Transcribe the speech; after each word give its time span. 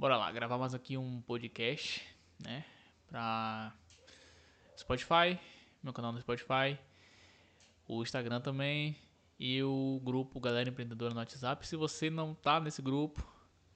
Bora 0.00 0.16
lá, 0.16 0.32
gravar 0.32 0.56
mais 0.56 0.72
aqui 0.72 0.96
um 0.96 1.20
podcast, 1.20 2.02
né? 2.42 2.64
Pra 3.06 3.70
Spotify, 4.74 5.38
meu 5.82 5.92
canal 5.92 6.10
no 6.10 6.18
Spotify, 6.18 6.78
o 7.86 8.00
Instagram 8.00 8.40
também 8.40 8.96
e 9.38 9.62
o 9.62 10.00
grupo 10.02 10.40
Galera 10.40 10.70
Empreendedora 10.70 11.12
no 11.12 11.20
WhatsApp. 11.20 11.68
Se 11.68 11.76
você 11.76 12.08
não 12.08 12.34
tá 12.34 12.58
nesse 12.58 12.80
grupo, 12.80 13.22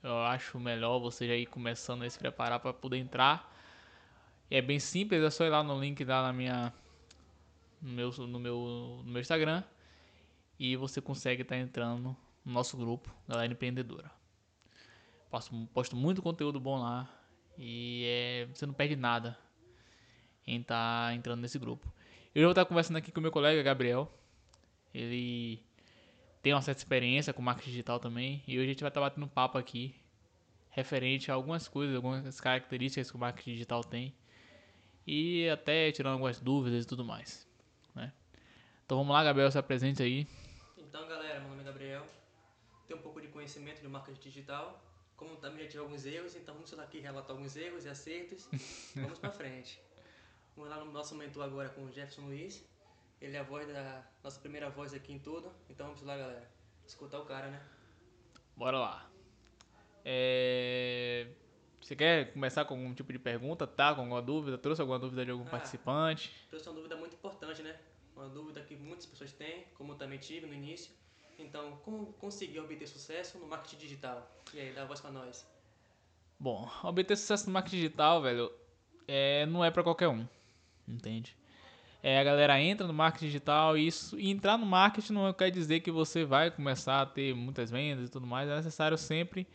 eu 0.03 0.17
acho 0.21 0.59
melhor 0.59 0.99
você 0.99 1.29
já 1.29 1.35
ir 1.35 1.45
começando 1.45 2.05
a 2.05 2.09
se 2.09 2.19
preparar 2.19 2.59
para 2.59 2.73
poder 2.73 2.97
entrar. 2.97 3.55
É 4.51 4.63
bem 4.63 4.79
simples, 4.79 5.23
é 5.23 5.29
só 5.29 5.45
ir 5.45 5.51
lá 5.51 5.63
no 5.63 5.79
link 5.79 6.03
lá 6.07 6.23
na 6.23 6.33
minha 6.33 6.73
no 7.83 7.93
meu 7.93 8.11
no 8.11 8.41
meu, 8.41 9.03
no 9.05 9.13
meu 9.13 9.21
Instagram 9.21 9.63
e 10.59 10.75
você 10.75 11.03
consegue 11.03 11.43
estar 11.43 11.57
tá 11.57 11.61
entrando 11.61 12.17
no 12.43 12.51
nosso 12.51 12.79
grupo 12.79 13.15
Galera 13.29 13.53
Empreendedora. 13.53 14.24
Posto, 15.35 15.69
posto 15.75 15.97
muito 15.97 16.23
conteúdo 16.23 16.61
bom 16.61 16.79
lá 16.79 17.13
e 17.59 18.05
é, 18.07 18.47
você 18.55 18.65
não 18.67 18.73
perde 18.73 18.95
nada 18.95 19.37
em 20.47 20.61
estar 20.61 21.09
tá 21.09 21.13
entrando 21.13 21.41
nesse 21.41 21.59
grupo. 21.59 21.93
Eu 22.33 22.43
vou 22.43 22.53
estar 22.53 22.65
conversando 22.65 22.99
aqui 22.99 23.11
com 23.11 23.21
meu 23.21 23.33
colega 23.33 23.61
Gabriel. 23.61 24.09
Ele 24.95 25.61
tem 26.41 26.55
uma 26.55 26.63
certa 26.63 26.81
experiência 26.81 27.33
com 27.33 27.43
marketing 27.43 27.71
digital 27.71 27.99
também. 27.99 28.45
E 28.47 28.57
hoje 28.57 28.67
a 28.67 28.73
gente 28.75 28.81
vai 28.83 28.91
estar 28.91 29.01
batendo 29.01 29.25
um 29.27 29.29
papo 29.29 29.59
aqui 29.59 29.97
referente 30.71 31.33
a 31.33 31.35
algumas 31.35 31.67
coisas, 31.67 31.97
algumas 31.97 32.41
características 32.41 33.11
que 33.11 33.17
o 33.17 33.19
marketing 33.19 33.55
digital 33.55 33.83
tem. 33.83 34.15
E 35.05 35.49
até 35.49 35.91
tirando 35.91 36.13
algumas 36.13 36.39
dúvidas 36.39 36.85
e 36.85 36.87
tudo 36.87 37.05
mais. 37.05 37.45
Né? 37.93 38.13
Então 38.87 38.99
vamos 38.99 39.13
lá, 39.13 39.25
Gabriel, 39.25 39.51
se 39.51 39.59
apresente 39.59 40.01
aí. 40.01 40.29
Então, 40.79 41.09
galera, 41.09 41.41
meu 41.41 41.49
nome 41.49 41.63
é 41.63 41.65
Gabriel. 41.65 42.07
Tenho 42.87 43.01
um 43.01 43.03
pouco 43.03 43.21
de 43.21 43.27
conhecimento 43.27 43.81
de 43.81 43.89
marketing 43.89 44.21
digital. 44.21 44.94
Como 45.17 45.37
também 45.37 45.65
já 45.65 45.71
tive 45.71 45.83
alguns 45.83 46.05
erros, 46.05 46.35
então 46.35 46.55
vamos 46.55 46.73
aqui 46.79 46.99
relatar 46.99 47.31
alguns 47.31 47.57
erros 47.57 47.85
e 47.85 47.89
acertos. 47.89 48.49
vamos 48.95 49.19
para 49.19 49.31
frente. 49.31 49.81
Vamos 50.57 50.71
lá 50.71 50.85
no 50.85 50.93
nosso 50.93 51.15
mentor 51.15 51.45
agora 51.45 51.69
com 51.69 51.85
o 51.85 51.93
Jefferson 51.93 52.23
Luiz. 52.23 52.65
Ele 53.21 53.37
é 53.37 53.41
a 53.41 53.43
voz 53.43 53.67
da 53.67 54.05
nossa 54.23 54.41
primeira 54.41 54.69
voz 54.71 54.93
aqui 54.93 55.13
em 55.13 55.19
tudo. 55.19 55.53
Então 55.69 55.87
vamos 55.87 56.03
lá, 56.03 56.17
galera. 56.17 56.51
Escutar 56.87 57.19
o 57.21 57.25
cara, 57.25 57.49
né? 57.49 57.61
Bora 58.57 58.79
lá. 58.79 59.11
É... 60.05 61.29
Você 61.81 61.95
quer 61.95 62.33
começar 62.33 62.65
com 62.65 62.75
algum 62.75 62.95
tipo 62.95 63.13
de 63.13 63.19
pergunta? 63.19 63.67
Tá? 63.67 63.95
Com 63.95 64.03
alguma 64.03 64.23
dúvida? 64.23 64.57
Trouxe 64.57 64.81
alguma 64.81 64.99
dúvida 64.99 65.25
de 65.25 65.31
algum 65.31 65.47
ah, 65.47 65.51
participante? 65.51 66.33
Trouxe 66.49 66.69
uma 66.69 66.75
dúvida 66.77 66.97
muito 66.97 67.15
importante, 67.15 67.63
né? 67.63 67.79
Uma 68.17 68.29
dúvida 68.29 68.61
que 68.63 68.77
muitas 68.77 69.07
pessoas 69.07 69.33
têm, 69.33 69.65
como 69.75 69.93
eu 69.93 69.97
também 69.97 70.19
tive 70.19 70.47
no 70.47 70.55
início. 70.55 70.93
Então, 71.39 71.77
como 71.85 72.13
conseguir 72.15 72.61
obter 72.61 72.87
sucesso 72.87 73.39
no 73.39 73.47
marketing 73.47 73.77
digital? 73.77 74.31
E 74.53 74.61
aí, 74.61 74.73
dá 74.73 74.83
a 74.83 74.85
voz 74.85 75.01
pra 75.01 75.11
nós. 75.11 75.47
Bom, 76.39 76.69
obter 76.83 77.17
sucesso 77.17 77.47
no 77.47 77.53
marketing 77.53 77.77
digital, 77.77 78.23
velho, 78.23 78.53
é, 79.07 79.47
não 79.47 79.65
é 79.65 79.71
para 79.71 79.83
qualquer 79.83 80.09
um. 80.09 80.27
Entende? 80.87 81.37
É, 82.03 82.19
a 82.19 82.25
galera 82.25 82.61
entra 82.61 82.87
no 82.87 82.93
marketing 82.93 83.27
digital 83.27 83.79
e 83.79 83.87
isso 83.87 84.19
e 84.19 84.31
entrar 84.31 84.59
no 84.59 84.67
marketing 84.67 85.15
não 85.15 85.33
quer 85.33 85.51
dizer 85.51 85.81
que 85.81 85.91
você 85.91 86.23
vai 86.25 86.51
começar 86.51 87.01
a 87.01 87.07
ter 87.07 87.35
muitas 87.35 87.71
vendas 87.71 88.09
e 88.09 88.13
tudo 88.13 88.27
mais. 88.27 88.49
É 88.49 88.57
necessário 88.57 88.99
sempre 88.99 89.47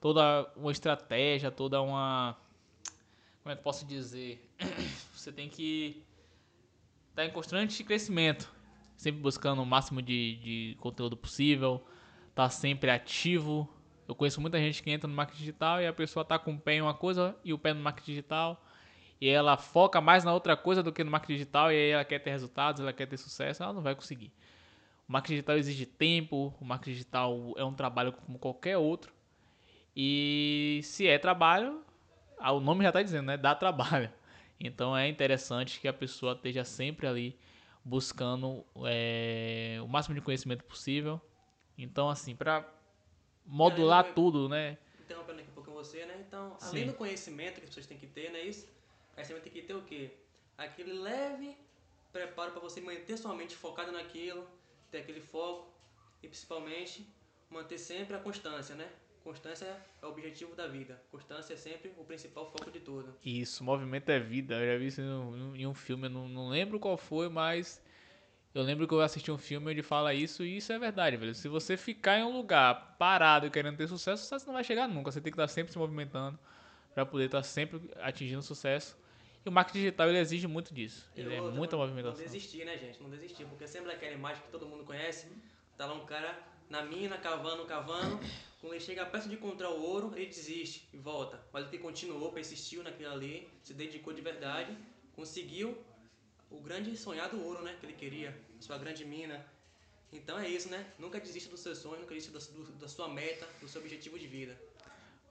toda 0.00 0.48
uma 0.56 0.70
estratégia, 0.70 1.50
toda 1.50 1.82
uma 1.82 2.36
como 3.48 3.54
é 3.54 3.56
que 3.56 3.62
posso 3.62 3.86
dizer? 3.86 4.46
Você 5.14 5.32
tem 5.32 5.48
que 5.48 6.04
estar 7.08 7.22
tá 7.22 7.24
em 7.24 7.30
constante 7.30 7.82
crescimento, 7.82 8.52
sempre 8.98 9.22
buscando 9.22 9.62
o 9.62 9.66
máximo 9.66 10.02
de, 10.02 10.36
de 10.36 10.76
conteúdo 10.80 11.16
possível, 11.16 11.82
tá 12.34 12.50
sempre 12.50 12.90
ativo. 12.90 13.66
Eu 14.06 14.14
conheço 14.14 14.40
muita 14.40 14.58
gente 14.58 14.82
que 14.82 14.90
entra 14.90 15.08
no 15.08 15.14
marketing 15.14 15.38
digital 15.38 15.80
e 15.80 15.86
a 15.86 15.92
pessoa 15.92 16.24
tá 16.24 16.38
com 16.38 16.52
o 16.52 16.58
pé 16.58 16.74
em 16.74 16.82
uma 16.82 16.92
coisa 16.92 17.34
e 17.42 17.54
o 17.54 17.58
pé 17.58 17.72
no 17.72 17.80
marketing 17.80 18.10
digital 18.10 18.62
e 19.20 19.28
ela 19.28 19.56
foca 19.56 20.00
mais 20.00 20.24
na 20.24 20.32
outra 20.32 20.56
coisa 20.56 20.82
do 20.82 20.92
que 20.92 21.02
no 21.02 21.10
marketing 21.10 21.34
digital, 21.34 21.72
e 21.72 21.74
aí 21.74 21.90
ela 21.90 22.04
quer 22.04 22.20
ter 22.20 22.30
resultados, 22.30 22.80
ela 22.80 22.92
quer 22.92 23.06
ter 23.06 23.16
sucesso, 23.16 23.62
ela 23.62 23.72
não 23.72 23.82
vai 23.82 23.94
conseguir. 23.94 24.32
O 25.08 25.12
marketing 25.12 25.34
digital 25.34 25.56
exige 25.56 25.86
tempo, 25.86 26.54
o 26.60 26.64
marketing 26.64 26.92
digital 26.92 27.54
é 27.56 27.64
um 27.64 27.74
trabalho 27.74 28.12
como 28.12 28.38
qualquer 28.38 28.76
outro. 28.76 29.12
E 29.96 30.80
se 30.84 31.08
é 31.08 31.18
trabalho, 31.18 31.82
ah, 32.38 32.52
o 32.52 32.60
nome 32.60 32.84
já 32.84 32.90
está 32.90 33.02
dizendo, 33.02 33.26
né? 33.26 33.36
Dá 33.36 33.54
trabalho. 33.54 34.12
Então 34.60 34.96
é 34.96 35.08
interessante 35.08 35.80
que 35.80 35.88
a 35.88 35.92
pessoa 35.92 36.32
esteja 36.32 36.64
sempre 36.64 37.06
ali 37.06 37.38
buscando 37.84 38.64
é, 38.86 39.78
o 39.82 39.88
máximo 39.88 40.14
de 40.14 40.20
conhecimento 40.20 40.64
possível. 40.64 41.20
Então, 41.76 42.08
assim, 42.08 42.34
para 42.34 42.68
modular 43.44 44.14
tudo, 44.14 44.48
né? 44.48 44.78
Interrompendo 45.00 45.40
aqui 45.40 45.50
um 45.50 45.54
pouco 45.54 45.70
você, 45.70 46.04
né? 46.04 46.24
Então, 46.26 46.56
além 46.60 46.84
Sim. 46.84 46.90
do 46.90 46.94
conhecimento 46.94 47.54
que 47.54 47.60
as 47.60 47.70
pessoas 47.70 47.86
têm 47.86 47.98
que 47.98 48.06
ter, 48.06 48.30
né? 48.30 48.42
Isso, 48.42 48.68
você 49.16 49.32
vai 49.32 49.42
ter 49.42 49.50
que 49.50 49.62
ter 49.62 49.74
o 49.74 49.82
quê? 49.82 50.10
Aquele 50.56 50.92
leve 50.92 51.56
preparo 52.12 52.52
para 52.52 52.60
você 52.60 52.80
manter 52.80 53.16
sua 53.16 53.34
mente 53.34 53.54
focada 53.54 53.92
naquilo, 53.92 54.46
ter 54.90 54.98
aquele 54.98 55.20
foco 55.20 55.72
e 56.22 56.28
principalmente 56.28 57.06
manter 57.48 57.78
sempre 57.78 58.16
a 58.16 58.18
constância, 58.18 58.74
né? 58.74 58.90
Constância 59.28 59.66
é 60.00 60.06
o 60.06 60.08
objetivo 60.08 60.56
da 60.56 60.66
vida. 60.66 60.98
Constância 61.10 61.52
é 61.52 61.56
sempre 61.56 61.92
o 61.98 62.04
principal 62.04 62.50
foco 62.50 62.70
de 62.70 62.80
tudo. 62.80 63.14
Isso, 63.22 63.62
movimento 63.62 64.08
é 64.08 64.18
vida. 64.18 64.54
Eu 64.54 64.72
já 64.72 64.78
vi 64.78 64.86
isso 64.86 65.02
em 65.02 65.66
um 65.66 65.74
filme, 65.74 66.06
eu 66.06 66.10
não, 66.10 66.26
não 66.26 66.48
lembro 66.48 66.80
qual 66.80 66.96
foi, 66.96 67.28
mas 67.28 67.84
eu 68.54 68.62
lembro 68.62 68.88
que 68.88 68.94
eu 68.94 69.02
assisti 69.02 69.30
um 69.30 69.36
filme 69.36 69.70
onde 69.70 69.82
fala 69.82 70.14
isso 70.14 70.42
e 70.42 70.56
isso 70.56 70.72
é 70.72 70.78
verdade, 70.78 71.18
velho. 71.18 71.34
Se 71.34 71.46
você 71.46 71.76
ficar 71.76 72.18
em 72.18 72.22
um 72.22 72.34
lugar 72.34 72.96
parado 72.98 73.46
e 73.46 73.50
querendo 73.50 73.76
ter 73.76 73.86
sucesso, 73.86 74.22
sucesso 74.22 74.46
não 74.46 74.54
vai 74.54 74.64
chegar 74.64 74.88
nunca. 74.88 75.12
Você 75.12 75.20
tem 75.20 75.30
que 75.30 75.36
estar 75.36 75.46
sempre 75.46 75.74
se 75.74 75.78
movimentando 75.78 76.38
para 76.94 77.04
poder 77.04 77.26
estar 77.26 77.42
sempre 77.42 77.82
atingindo 78.00 78.40
sucesso. 78.40 78.96
E 79.44 79.48
o 79.50 79.52
marketing 79.52 79.80
digital 79.80 80.08
ele 80.08 80.20
exige 80.20 80.46
muito 80.46 80.72
disso. 80.72 81.06
Ele 81.14 81.34
é 81.34 81.40
muita 81.42 81.76
movimentação. 81.76 82.16
Não 82.16 82.24
desistir, 82.24 82.64
né, 82.64 82.78
gente? 82.78 83.02
Não 83.02 83.10
desistir, 83.10 83.44
porque 83.44 83.66
sempre 83.66 83.92
aquela 83.92 84.14
imagem 84.14 84.42
que 84.42 84.48
todo 84.48 84.64
mundo 84.64 84.84
conhece, 84.84 85.30
tá 85.76 85.84
lá 85.84 85.92
um 85.92 86.06
cara 86.06 86.47
na 86.68 86.82
mina, 86.82 87.16
cavando, 87.18 87.64
cavando. 87.64 88.18
Quando 88.60 88.74
ele 88.74 88.84
chega 88.84 89.06
perto 89.06 89.28
de 89.28 89.34
encontrar 89.36 89.70
o 89.70 89.80
ouro, 89.80 90.12
ele 90.16 90.26
desiste 90.26 90.88
e 90.92 90.96
volta. 90.96 91.40
Mas 91.52 91.68
ele 91.68 91.78
continuou, 91.78 92.32
persistiu 92.32 92.82
naquilo 92.82 93.12
ali, 93.12 93.48
se 93.62 93.72
dedicou 93.72 94.12
de 94.12 94.20
verdade, 94.20 94.76
conseguiu 95.14 95.78
o 96.50 96.60
grande 96.60 96.96
sonhado 96.96 97.40
ouro, 97.42 97.62
né? 97.62 97.76
Que 97.78 97.86
ele 97.86 97.92
queria, 97.92 98.36
sua 98.60 98.78
grande 98.78 99.04
mina. 99.04 99.44
Então 100.12 100.38
é 100.38 100.48
isso, 100.48 100.70
né? 100.70 100.86
Nunca 100.98 101.20
desista 101.20 101.50
dos 101.50 101.60
seus 101.60 101.78
sonhos, 101.78 102.00
nunca 102.00 102.14
desista 102.14 102.38
da, 102.38 102.70
da 102.80 102.88
sua 102.88 103.08
meta, 103.08 103.46
do 103.60 103.68
seu 103.68 103.80
objetivo 103.80 104.18
de 104.18 104.26
vida. 104.26 104.60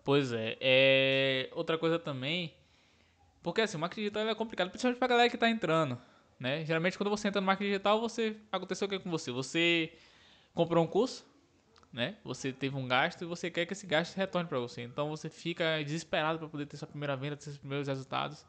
Pois 0.04 0.32
é. 0.32 0.58
é. 0.62 1.50
Outra 1.54 1.78
coisa 1.78 2.00
também 2.00 2.54
porque 3.48 3.62
assim, 3.62 3.78
o 3.78 3.80
marketing 3.80 4.02
digital 4.02 4.28
é 4.28 4.36
complicado, 4.36 4.70
principalmente 4.70 5.00
pra 5.00 5.08
galera 5.08 5.30
que 5.30 5.38
tá 5.38 5.50
entrando. 5.50 5.98
Né? 6.38 6.66
Geralmente 6.66 6.98
quando 6.98 7.10
você 7.10 7.30
entra 7.30 7.40
no 7.40 7.48
marketing 7.48 7.70
digital, 7.70 8.02
você 8.02 8.36
aconteceu 8.52 8.88
o 8.88 8.90
que 8.90 9.00
com 9.00 9.10
você? 9.10 9.32
Você 9.32 9.94
comprou 10.58 10.84
um 10.84 10.88
curso, 10.88 11.24
né? 11.94 12.18
Você 12.24 12.52
teve 12.52 12.76
um 12.76 12.88
gasto 12.88 13.22
e 13.22 13.26
você 13.26 13.52
quer 13.52 13.68
que 13.68 13.74
esse 13.74 13.86
gasto 13.86 14.16
retorne 14.16 14.50
para 14.50 14.60
você. 14.60 14.82
Então 14.82 15.08
você 15.08 15.30
fica 15.30 15.84
desesperado 15.84 16.40
para 16.40 16.50
poder 16.50 16.66
ter 16.66 16.78
sua 16.78 16.88
primeira 16.88 17.16
venda, 17.16 17.38
ter 17.38 17.44
seus 17.44 17.60
primeiros 17.60 17.88
resultados. 17.88 18.44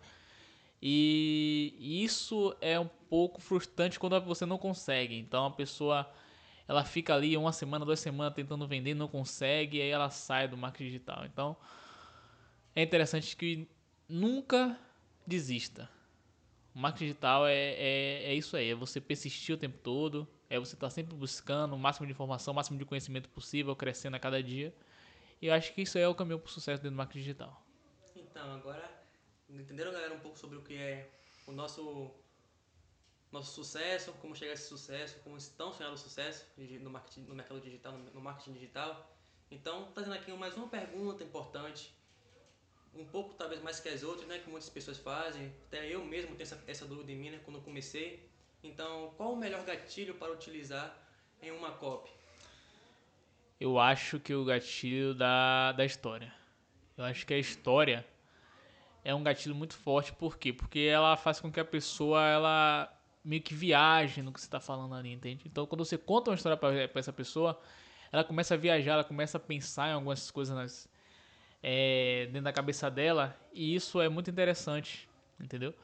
E 0.81 1.75
isso 2.03 2.57
é 2.63 2.81
um 2.81 2.89
pouco 3.11 3.43
frustrante 3.43 3.99
quando 3.99 4.19
você 4.23 4.47
não 4.47 4.57
consegue. 4.57 5.19
Então 5.19 5.45
a 5.45 5.51
pessoa 5.51 6.11
ela 6.67 6.83
fica 6.83 7.15
ali 7.15 7.37
uma 7.37 7.53
semana, 7.53 7.85
duas 7.85 8.01
semanas 8.01 8.35
tentando 8.35 8.67
vender, 8.67 8.95
não 8.95 9.09
consegue, 9.09 9.77
e 9.77 9.83
aí 9.83 9.91
ela 9.91 10.09
sai 10.09 10.49
do 10.49 10.57
marketing 10.57 10.85
digital. 10.85 11.27
Então 11.27 11.57
é 12.75 12.83
interessante 12.83 13.37
que 13.37 13.69
nunca 14.09 14.79
desista. 15.27 15.91
O 16.75 16.79
marketing 16.79 17.05
digital 17.05 17.47
é, 17.47 17.55
é, 17.55 18.23
é 18.31 18.35
isso 18.35 18.57
aí, 18.57 18.71
é 18.71 18.75
você 18.75 18.99
persistir 18.99 19.55
o 19.55 19.59
tempo 19.59 19.77
todo, 19.83 20.27
é 20.51 20.59
você 20.59 20.75
estar 20.75 20.87
tá 20.87 20.91
sempre 20.91 21.15
buscando 21.15 21.75
o 21.75 21.79
máximo 21.79 22.07
de 22.07 22.13
informação, 22.13 22.53
o 22.53 22.55
máximo 22.55 22.79
de 22.79 22.85
conhecimento 22.85 23.29
possível, 23.29 23.75
crescendo 23.77 24.17
a 24.17 24.19
cada 24.19 24.43
dia. 24.43 24.75
E 25.41 25.47
eu 25.47 25.55
acho 25.55 25.73
que 25.75 25.83
isso 25.83 25.99
é 25.99 26.09
o 26.09 26.15
caminho 26.15 26.39
para 26.39 26.49
o 26.49 26.51
sucesso 26.51 26.83
dentro 26.83 26.95
do 26.95 26.97
marketing 26.97 27.19
digital. 27.19 27.63
Então, 28.17 28.55
agora, 28.55 28.91
entenderam, 29.49 29.93
galera, 29.93 30.15
um 30.15 30.21
pouco 30.21 30.39
sobre 30.39 30.59
o 30.59 30.63
que 30.63 30.75
é 30.75 31.11
o 31.47 31.53
nosso 31.53 32.11
nosso 33.31 33.53
sucesso, 33.53 34.13
como 34.23 34.35
chegar 34.35 34.53
a 34.53 34.55
esse 34.55 34.69
sucesso, 34.69 35.19
como 35.23 35.37
estão 35.37 35.71
chegando 35.73 35.91
ao 35.91 35.99
sucesso 35.99 36.47
no, 36.57 36.89
marketing, 36.89 37.21
no 37.25 37.35
mercado 37.35 37.61
digital, 37.61 37.93
no 37.93 38.21
marketing 38.23 38.55
digital. 38.55 39.15
Então, 39.51 39.93
trazendo 39.93 40.15
aqui 40.15 40.33
mais 40.33 40.57
uma 40.57 40.67
pergunta 40.67 41.23
importante 41.23 41.95
um 42.95 43.05
pouco 43.05 43.35
talvez 43.35 43.63
mais 43.63 43.79
que 43.81 43.89
as 43.89 44.03
outras, 44.03 44.27
né, 44.27 44.39
que 44.39 44.49
muitas 44.49 44.69
pessoas 44.69 44.99
fazem. 44.99 45.53
Até 45.67 45.87
eu 45.93 46.05
mesmo 46.05 46.35
tenho 46.35 46.43
essa, 46.43 46.63
essa 46.67 46.87
dúvida 46.87 47.13
em 47.13 47.17
mim, 47.17 47.31
né, 47.31 47.41
quando 47.45 47.57
eu 47.57 47.63
comecei. 47.63 48.29
Então, 48.63 49.13
qual 49.17 49.33
o 49.33 49.37
melhor 49.37 49.65
gatilho 49.65 50.15
para 50.15 50.33
utilizar 50.33 50.97
em 51.43 51.51
uma 51.51 51.73
copy? 51.73 52.11
Eu 53.61 53.79
acho 53.79 54.21
que 54.21 54.35
o 54.35 54.45
gatilho 54.45 55.15
da, 55.15 55.73
da 55.73 55.85
história. 55.85 56.33
Eu 56.97 57.05
acho 57.05 57.27
que 57.27 57.35
a 57.35 57.39
história 57.39 58.07
é 59.05 59.15
um 59.15 59.23
gatilho 59.23 59.55
muito 59.55 59.75
forte. 59.75 60.13
Por 60.13 60.37
quê? 60.37 60.53
Porque 60.53 60.81
ela 60.81 61.17
faz 61.17 61.41
com 61.41 61.51
que 61.51 61.61
a 61.61 61.65
pessoa 61.65 62.25
ela 62.27 62.93
meio 63.25 63.43
que 63.43 63.55
viaje 63.55 64.23
no 64.23 64.33
que 64.33 64.41
você 64.41 64.47
está 64.47 64.61
falando 64.61 64.95
ali, 64.95 65.13
entende? 65.13 65.45
Então, 65.47 65.67
quando 65.67 65.85
você 65.85 65.99
conta 65.99 66.31
uma 66.31 66.37
história 66.37 66.57
para 66.57 66.99
essa 66.99 67.13
pessoa, 67.13 67.61
ela 68.11 68.25
começa 68.25 68.55
a 68.55 68.57
viajar, 68.57 68.93
ela 68.93 69.05
começa 69.05 69.37
a 69.37 69.41
pensar 69.41 69.91
em 69.91 69.93
algumas 69.93 70.31
coisas 70.31 70.57
nas, 70.57 70.89
é, 71.63 72.27
dentro 72.27 72.43
da 72.43 72.53
cabeça 72.53 72.91
dela 72.91 73.37
e 73.53 73.75
isso 73.75 74.01
é 74.01 74.09
muito 74.09 74.31
interessante, 74.31 75.09
entendeu? 75.39 75.75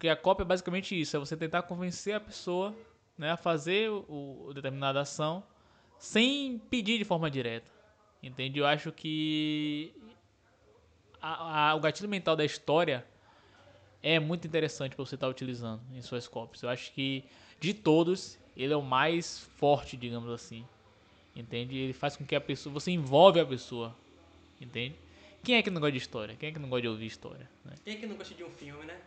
Porque 0.00 0.08
a 0.08 0.16
cópia 0.16 0.44
é 0.44 0.46
basicamente 0.46 0.98
isso, 0.98 1.14
é 1.14 1.20
você 1.20 1.36
tentar 1.36 1.60
convencer 1.60 2.14
a 2.14 2.20
pessoa 2.20 2.74
né, 3.18 3.32
a 3.32 3.36
fazer 3.36 3.90
o, 3.90 4.46
o 4.46 4.54
determinada 4.54 4.98
ação 4.98 5.44
sem 5.98 6.58
pedir 6.70 6.96
de 6.96 7.04
forma 7.04 7.30
direta, 7.30 7.70
entende? 8.22 8.58
Eu 8.58 8.66
acho 8.66 8.90
que 8.92 9.92
a, 11.20 11.72
a, 11.72 11.74
o 11.74 11.80
gatilho 11.80 12.08
mental 12.08 12.34
da 12.34 12.46
história 12.46 13.04
é 14.02 14.18
muito 14.18 14.46
interessante 14.46 14.96
para 14.96 15.04
você 15.04 15.16
estar 15.16 15.26
tá 15.26 15.30
utilizando 15.30 15.82
em 15.94 16.00
suas 16.00 16.26
cópias. 16.26 16.62
Eu 16.62 16.70
acho 16.70 16.94
que 16.94 17.22
de 17.60 17.74
todos 17.74 18.38
ele 18.56 18.72
é 18.72 18.76
o 18.78 18.82
mais 18.82 19.40
forte, 19.58 19.98
digamos 19.98 20.30
assim. 20.30 20.64
Entende? 21.36 21.76
Ele 21.76 21.92
faz 21.92 22.16
com 22.16 22.24
que 22.24 22.34
a 22.34 22.40
pessoa. 22.40 22.72
Você 22.72 22.90
envolve 22.90 23.38
a 23.38 23.44
pessoa. 23.44 23.94
Entende? 24.58 24.96
Quem 25.44 25.56
é 25.56 25.62
que 25.62 25.68
não 25.68 25.78
gosta 25.78 25.92
de 25.92 25.98
história? 25.98 26.36
Quem 26.36 26.48
é 26.48 26.52
que 26.52 26.58
não 26.58 26.70
gosta 26.70 26.80
de 26.80 26.88
ouvir 26.88 27.04
história? 27.04 27.50
Né? 27.66 27.74
Quem 27.84 27.94
é 27.94 27.96
que 27.98 28.06
não 28.06 28.16
gosta 28.16 28.34
de 28.34 28.42
um 28.42 28.50
filme, 28.50 28.86
né? 28.86 28.98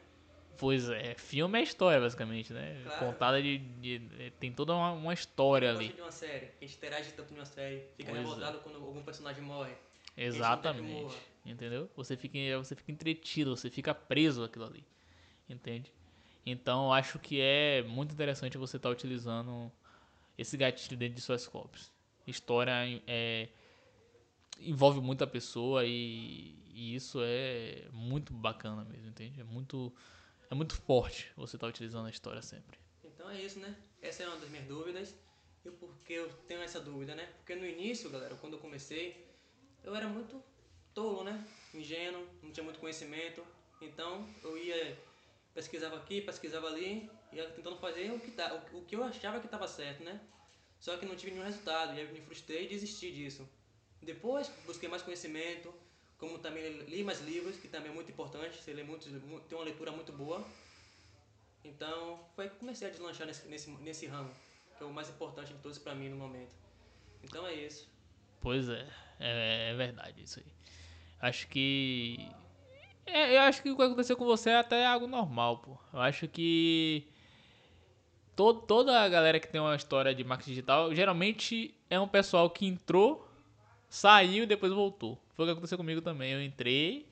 Pois 0.57 0.89
é, 0.89 1.15
filme 1.15 1.59
é 1.59 1.63
história, 1.63 1.99
basicamente, 1.99 2.53
né? 2.53 2.81
Claro. 2.83 3.05
Contada 3.05 3.41
de, 3.41 3.57
de, 3.57 3.99
de, 3.99 4.31
Tem 4.31 4.51
toda 4.51 4.73
uma, 4.73 4.91
uma 4.91 5.13
história 5.13 5.71
ali. 5.71 5.89
de 5.89 6.01
uma 6.01 6.11
série, 6.11 6.49
a 6.61 6.65
gente 6.65 6.77
interage 6.77 7.11
tanto 7.13 7.33
numa 7.33 7.45
série, 7.45 7.83
fica 7.97 8.11
pois 8.11 8.23
revoltado 8.23 8.57
é. 8.57 8.61
quando 8.61 8.75
algum 8.75 9.03
personagem 9.03 9.43
morre. 9.43 9.73
Exatamente. 10.15 11.17
Entendeu? 11.45 11.89
Você 11.95 12.15
fica, 12.15 12.37
você 12.57 12.75
fica 12.75 12.91
entretido, 12.91 13.55
você 13.55 13.69
fica 13.69 13.93
preso 13.93 14.43
aquilo 14.43 14.65
ali. 14.65 14.85
Entende? 15.49 15.91
Então 16.45 16.85
eu 16.85 16.93
acho 16.93 17.19
que 17.19 17.39
é 17.41 17.83
muito 17.83 18.13
interessante 18.13 18.57
você 18.57 18.77
estar 18.77 18.89
tá 18.89 18.93
utilizando 18.93 19.71
esse 20.37 20.57
gatilho 20.57 20.97
dentro 20.97 21.15
de 21.15 21.21
suas 21.21 21.47
copies. 21.47 21.91
História 22.25 22.73
é, 23.07 23.49
envolve 24.59 25.01
muita 25.01 25.27
pessoa 25.27 25.85
e, 25.85 26.55
e, 26.73 26.95
isso 26.95 27.19
é 27.21 27.85
muito 27.91 28.33
bacana 28.33 28.83
mesmo, 28.85 29.07
entende? 29.07 29.39
É 29.39 29.43
muito, 29.43 29.93
é 30.49 30.55
muito 30.55 30.75
forte 30.75 31.31
você 31.35 31.55
estar 31.55 31.67
tá 31.67 31.69
utilizando 31.69 32.07
a 32.07 32.09
história 32.09 32.41
sempre. 32.41 32.77
Então 33.03 33.29
é 33.29 33.41
isso, 33.41 33.59
né? 33.59 33.75
Essa 34.01 34.23
é 34.23 34.27
uma 34.27 34.37
das 34.37 34.49
minhas 34.49 34.65
dúvidas. 34.65 35.15
E 35.65 35.71
por 35.71 35.95
que 35.99 36.13
eu 36.13 36.29
tenho 36.47 36.61
essa 36.61 36.79
dúvida, 36.79 37.15
né? 37.15 37.25
Porque 37.37 37.55
no 37.55 37.65
início, 37.65 38.09
galera, 38.09 38.35
quando 38.35 38.53
eu 38.53 38.59
comecei, 38.59 39.25
eu 39.83 39.95
era 39.95 40.07
muito 40.07 40.43
tolo, 40.93 41.23
né? 41.23 41.45
Ingênuo, 41.73 42.27
não 42.41 42.51
tinha 42.51 42.63
muito 42.63 42.79
conhecimento. 42.79 43.45
Então 43.81 44.27
eu 44.43 44.57
ia 44.57 44.97
pesquisava 45.53 45.97
aqui, 45.97 46.21
pesquisava 46.21 46.67
ali, 46.67 47.09
ia 47.31 47.47
tentando 47.49 47.77
fazer 47.77 48.11
o 48.11 48.19
que, 48.19 48.31
tá, 48.31 48.53
o, 48.73 48.83
que 48.83 48.95
eu 48.95 49.03
achava 49.03 49.39
que 49.39 49.45
estava 49.45 49.67
certo, 49.67 50.03
né? 50.03 50.19
Só 50.79 50.97
que 50.97 51.05
não 51.05 51.15
tive 51.15 51.31
nenhum 51.31 51.45
resultado, 51.45 51.95
e 51.95 51.99
aí 51.99 52.11
me 52.11 52.19
frustrei 52.21 52.65
e 52.65 52.67
desisti 52.67 53.11
disso. 53.11 53.47
Depois 54.01 54.51
busquei 54.65 54.89
mais 54.89 55.01
conhecimento, 55.01 55.73
como 56.17 56.39
também 56.39 56.79
li 56.83 57.03
mais 57.03 57.21
livros, 57.21 57.57
que 57.57 57.67
também 57.67 57.91
é 57.91 57.93
muito 57.93 58.11
importante, 58.11 58.61
você 58.61 58.73
lê 58.73 58.83
muito, 58.83 59.09
tem 59.47 59.57
uma 59.57 59.63
leitura 59.63 59.91
muito 59.91 60.11
boa. 60.11 60.43
Então, 61.63 62.19
foi 62.35 62.49
que 62.49 62.55
comecei 62.55 62.87
a 62.87 62.91
deslanchar 62.91 63.25
nesse, 63.25 63.47
nesse, 63.47 63.69
nesse 63.71 64.05
ramo, 64.05 64.31
que 64.77 64.83
é 64.83 64.85
o 64.85 64.93
mais 64.93 65.09
importante 65.09 65.53
de 65.53 65.59
todos 65.59 65.77
para 65.77 65.95
mim 65.95 66.09
no 66.09 66.17
momento. 66.17 66.53
Então 67.23 67.47
é 67.47 67.53
isso. 67.53 67.89
Pois 68.41 68.67
é, 68.67 68.85
é, 69.19 69.71
é 69.71 69.75
verdade 69.75 70.21
isso 70.21 70.39
aí. 70.39 70.45
Acho 71.21 71.47
que 71.47 72.29
é, 73.05 73.35
eu 73.35 73.41
acho 73.41 73.61
que 73.61 73.69
o 73.69 73.75
que 73.75 73.83
aconteceu 73.83 74.15
com 74.15 74.25
você 74.25 74.49
é 74.51 74.57
até 74.57 74.85
algo 74.85 75.07
normal, 75.07 75.57
pô. 75.59 75.77
Eu 75.93 75.99
acho 75.99 76.27
que 76.27 77.07
todo, 78.35 78.61
toda 78.61 79.01
a 79.01 79.09
galera 79.09 79.39
que 79.39 79.47
tem 79.47 79.59
uma 79.59 79.75
história 79.75 80.13
de 80.13 80.23
marketing 80.23 80.51
digital, 80.51 80.95
geralmente 80.95 81.73
é 81.89 81.99
um 81.99 82.07
pessoal 82.07 82.49
que 82.49 82.65
entrou, 82.65 83.27
saiu 83.89 84.43
e 84.43 84.47
depois 84.47 84.71
voltou. 84.71 85.17
Foi 85.35 85.45
o 85.45 85.47
que 85.47 85.51
aconteceu 85.51 85.77
comigo 85.77 86.01
também. 86.01 86.33
Eu 86.33 86.43
entrei, 86.43 87.07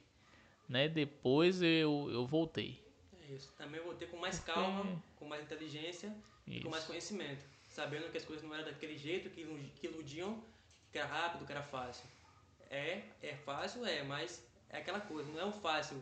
né? 0.67 0.87
Depois 0.87 1.61
eu, 1.61 2.09
eu 2.11 2.25
voltei. 2.25 2.81
É 3.21 3.33
isso. 3.33 3.53
Também 3.57 3.81
voltei 3.81 4.07
com 4.07 4.17
mais 4.17 4.39
calma, 4.39 4.85
com 5.17 5.25
mais 5.25 5.43
inteligência 5.43 6.15
isso. 6.47 6.59
e 6.59 6.63
com 6.63 6.69
mais 6.69 6.83
conhecimento. 6.83 7.43
Sabendo 7.67 8.11
que 8.11 8.17
as 8.17 8.25
coisas 8.25 8.45
não 8.45 8.53
eram 8.53 8.65
daquele 8.65 8.97
jeito, 8.97 9.29
que, 9.29 9.43
que 9.75 9.87
iludiam, 9.87 10.43
que 10.91 10.97
era 10.97 11.07
rápido, 11.07 11.45
que 11.45 11.51
era 11.51 11.63
fácil. 11.63 12.05
É, 12.69 13.03
é 13.21 13.35
fácil, 13.45 13.85
é, 13.85 14.03
mas 14.03 14.45
é 14.69 14.77
aquela 14.77 14.99
coisa, 14.99 15.29
não 15.31 15.39
é 15.39 15.45
um 15.45 15.51
fácil 15.51 16.01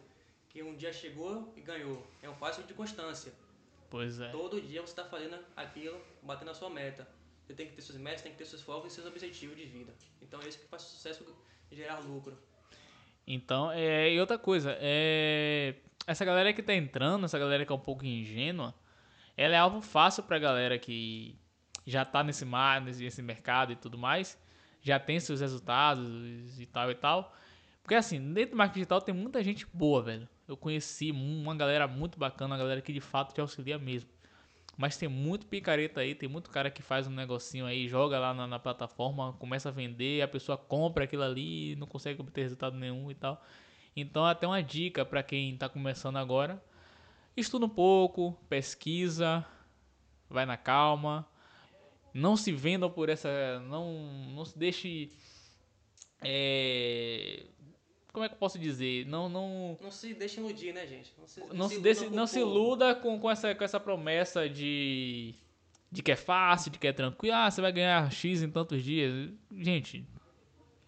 que 0.50 0.62
um 0.64 0.76
dia 0.76 0.92
chegou 0.92 1.54
e 1.56 1.62
ganhou. 1.62 2.06
É 2.22 2.30
um 2.30 2.36
fácil 2.36 2.64
de 2.64 2.74
constância. 2.74 3.32
Pois 3.90 4.20
é. 4.20 4.30
Todo 4.30 4.62
dia 4.62 4.82
você 4.82 4.92
está 4.92 5.06
fazendo 5.06 5.38
aquilo, 5.56 6.00
batendo 6.22 6.52
a 6.52 6.54
sua 6.54 6.70
meta. 6.70 7.08
Você 7.46 7.54
tem 7.54 7.68
que 7.68 7.74
ter 7.74 7.82
suas 7.82 7.98
metas, 7.98 8.22
tem 8.22 8.32
que 8.32 8.38
ter 8.38 8.46
seus 8.46 8.62
focos 8.62 8.92
e 8.92 8.96
seus 8.96 9.08
objetivos 9.08 9.58
de 9.58 9.66
vida. 9.66 9.94
Então 10.22 10.40
é 10.42 10.48
isso 10.48 10.60
que 10.60 10.68
faz 10.68 10.84
sucesso 10.84 11.24
e 11.24 11.26
gerar 11.72 12.00
lucro. 12.00 12.38
Então, 13.26 13.72
é, 13.72 14.12
e 14.12 14.20
outra 14.20 14.38
coisa, 14.38 14.76
é, 14.80 15.76
essa 16.08 16.26
galera 16.26 16.52
que 16.54 16.62
está 16.62 16.74
entrando, 16.74 17.26
essa 17.26 17.38
galera 17.38 17.66
que 17.66 17.72
é 17.72 17.76
um 17.76 17.80
pouco 17.80 18.06
ingênua, 18.06 18.74
ela 19.38 19.56
é 19.56 19.58
algo 19.58 19.82
fácil 19.82 20.24
para 20.24 20.38
a 20.38 20.40
galera 20.40 20.80
que 20.80 21.38
já 21.86 22.02
está 22.02 22.24
nesse 22.24 22.44
mar, 22.44 22.82
nesse 22.82 23.22
mercado 23.22 23.72
e 23.72 23.76
tudo 23.76 23.98
mais, 23.98 24.38
já 24.82 25.00
tem 25.00 25.20
seus 25.20 25.42
resultados 25.42 26.60
e 26.60 26.66
tal 26.66 26.90
e 26.90 26.96
tal. 26.96 27.34
Porque 27.84 27.96
assim, 27.96 28.34
dentro 28.34 28.52
do 28.52 28.58
marketing 28.58 28.80
digital 28.80 29.02
tem 29.02 29.14
muita 29.14 29.44
gente 29.44 29.66
boa, 29.74 30.02
velho. 30.02 30.28
Eu 30.48 30.58
conheci 30.58 31.12
uma 31.12 31.56
galera 31.56 31.88
muito 31.88 32.18
bacana, 32.20 32.56
uma 32.56 32.58
galera 32.58 32.82
que 32.82 32.92
de 32.92 33.02
fato 33.02 33.34
te 33.34 33.42
auxilia 33.42 33.78
mesmo. 33.78 34.10
Mas 34.80 34.96
tem 34.96 35.10
muito 35.10 35.46
picareta 35.46 36.00
aí, 36.00 36.16
tem 36.16 36.30
muito 36.30 36.50
cara 36.50 36.72
que 36.72 36.82
faz 36.82 37.06
um 37.06 37.12
negocinho 37.12 37.66
aí, 37.66 37.86
joga 37.90 38.18
lá 38.18 38.34
na, 38.34 38.48
na 38.48 38.58
plataforma, 38.58 39.34
começa 39.34 39.68
a 39.68 39.74
vender, 39.74 40.22
a 40.22 40.28
pessoa 40.28 40.58
compra 40.58 41.04
aquilo 41.04 41.24
ali, 41.24 41.76
não 41.76 41.86
consegue 41.86 42.22
obter 42.22 42.44
resultado 42.44 42.78
nenhum 42.78 43.12
e 43.12 43.14
tal. 43.14 43.44
Então 43.94 44.26
até 44.26 44.48
uma 44.48 44.64
dica 44.64 45.04
para 45.04 45.22
quem 45.22 45.54
está 45.54 45.68
começando 45.68 46.16
agora, 46.16 46.64
estuda 47.36 47.66
um 47.66 47.70
pouco, 47.70 48.32
pesquisa, 48.48 49.46
vai 50.30 50.46
na 50.46 50.56
calma, 50.56 51.28
não 52.14 52.38
se 52.38 52.54
vendam 52.54 52.90
por 52.90 53.10
essa, 53.10 53.60
não, 53.68 54.30
não 54.34 54.46
se 54.46 54.58
deixe 54.58 55.12
é, 56.22 57.48
como 58.12 58.26
é 58.26 58.28
que 58.28 58.36
eu 58.36 58.40
posso 58.40 58.58
dizer? 58.58 59.06
Não, 59.06 59.30
não. 59.30 59.78
Não 59.82 59.92
se 59.92 60.14
deixe 60.14 60.40
iludir, 60.40 60.74
né, 60.74 60.88
gente? 60.88 61.14
Não 61.18 61.28
se, 61.28 61.40
não, 61.42 61.48
não 61.54 61.70
se, 61.70 61.76
se, 61.76 61.82
deixe, 61.82 62.10
não 62.10 62.28
se 62.28 62.40
iluda 62.40 62.96
com, 62.96 63.20
com, 63.20 63.30
essa, 63.30 63.54
com 63.54 63.64
essa 63.64 63.80
promessa 63.80 64.50
de. 64.50 65.36
De 65.92 66.04
que 66.04 66.12
é 66.12 66.16
fácil, 66.16 66.72
de 66.72 66.78
que 66.78 66.88
é 66.88 66.94
tranquilo. 66.94 67.36
Ah, 67.36 67.50
você 67.50 67.62
vai 67.62 67.72
ganhar 67.72 68.12
X 68.12 68.44
em 68.44 68.50
tantos 68.50 68.84
dias. 68.84 69.32
Gente, 69.52 70.06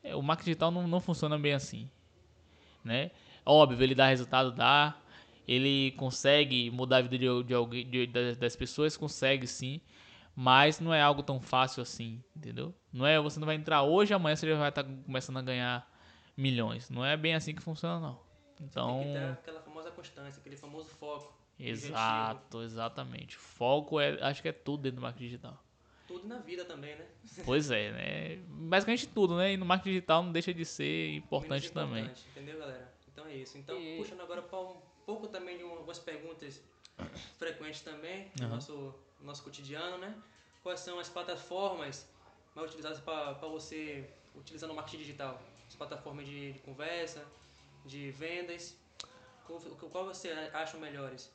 é, 0.04 0.16
o 0.16 0.22
marketing 0.22 0.52
digital 0.52 0.70
não, 0.72 0.88
não 0.88 1.00
funciona 1.00 1.40
bem 1.40 1.54
assim. 1.54 1.90
Né? 2.84 3.10
Óbvio, 3.46 3.82
ele 3.82 3.96
dá 3.96 4.08
resultado, 4.08 4.52
dá. 4.52 4.96
Ele 5.48 5.92
consegue 5.98 6.70
mudar 6.70 6.98
a 6.98 7.02
vida 7.02 7.18
de, 7.18 7.44
de 7.44 7.54
alguém, 7.54 7.90
de, 7.90 8.08
das 8.08 8.56
pessoas, 8.56 8.96
consegue 8.96 9.48
sim. 9.48 9.82
Mas 10.36 10.80
não 10.80 10.94
é 10.94 11.02
algo 11.02 11.24
tão 11.24 11.42
fácil 11.42 11.82
assim, 11.82 12.24
entendeu? 12.36 12.74
Não 12.94 13.06
é 13.06 13.20
você 13.20 13.40
não 13.40 13.46
vai 13.46 13.56
entrar 13.56 13.82
hoje, 13.82 14.14
amanhã 14.14 14.36
você 14.36 14.48
já 14.48 14.58
vai 14.58 14.70
estar 14.70 14.84
tá 14.84 14.90
começando 15.06 15.38
a 15.38 15.42
ganhar 15.42 15.91
milhões. 16.42 16.90
Não 16.90 17.06
é 17.06 17.16
bem 17.16 17.36
assim 17.36 17.54
que 17.54 17.62
funciona, 17.62 18.00
não. 18.00 18.20
Então. 18.60 19.00
Tem 19.00 19.14
que 19.14 19.20
ter 19.20 19.26
aquela 19.32 19.62
famosa 19.62 19.92
constância, 19.92 20.40
aquele 20.40 20.58
famoso 20.58 20.90
foco. 20.90 21.34
Exato, 21.60 22.58
objetivo. 22.58 22.64
exatamente. 22.64 23.38
Foco 23.38 24.00
é, 24.00 24.20
acho 24.22 24.42
que 24.42 24.50
é 24.50 24.52
tudo 24.52 24.84
dentro 24.84 24.98
do 24.98 25.02
marketing 25.02 25.26
digital. 25.26 25.64
Tudo 26.08 26.28
na 26.28 26.40
vida 26.40 26.66
também, 26.66 26.96
né? 26.96 27.06
Pois 27.46 27.70
é, 27.70 27.92
né? 27.92 28.44
Basicamente 28.48 29.08
tudo, 29.08 29.38
né? 29.38 29.54
E 29.54 29.58
no 29.58 29.66
marketing 29.66 29.90
digital 29.92 30.24
não 30.24 30.32
deixa 30.32 30.54
de 30.54 30.66
ser 30.66 31.16
importante, 31.16 31.68
importante 31.68 31.72
também. 31.72 32.12
Entendeu, 32.32 32.60
galera? 32.60 32.92
Então 33.12 33.26
é 33.28 33.36
isso. 33.36 33.58
Então, 33.58 33.80
e... 33.80 33.98
puxando 33.98 34.22
agora 34.22 34.42
para 34.42 34.60
um 34.60 34.82
pouco 35.06 35.28
também 35.28 35.58
de 35.58 35.64
algumas 35.64 36.00
perguntas 36.00 36.62
frequentes 37.38 37.82
também 37.82 38.32
no 38.40 38.50
nosso, 38.50 38.94
nosso 39.22 39.44
cotidiano, 39.44 39.98
né? 40.00 40.16
Quais 40.64 40.80
são 40.80 41.00
as 41.00 41.10
plataformas 41.10 42.10
mais 42.56 42.68
utilizadas 42.68 43.00
para 43.00 43.34
você 43.48 44.10
utilizar 44.36 44.68
no 44.68 44.76
marketing 44.76 44.98
digital? 44.98 45.42
As 45.72 45.76
plataformas 45.76 46.26
de, 46.26 46.52
de 46.52 46.60
conversa, 46.60 47.26
de 47.86 48.12
vendas. 48.12 48.78
Qual, 49.48 49.60
qual 49.60 50.06
você 50.06 50.30
acha 50.54 50.78
melhores? 50.78 51.32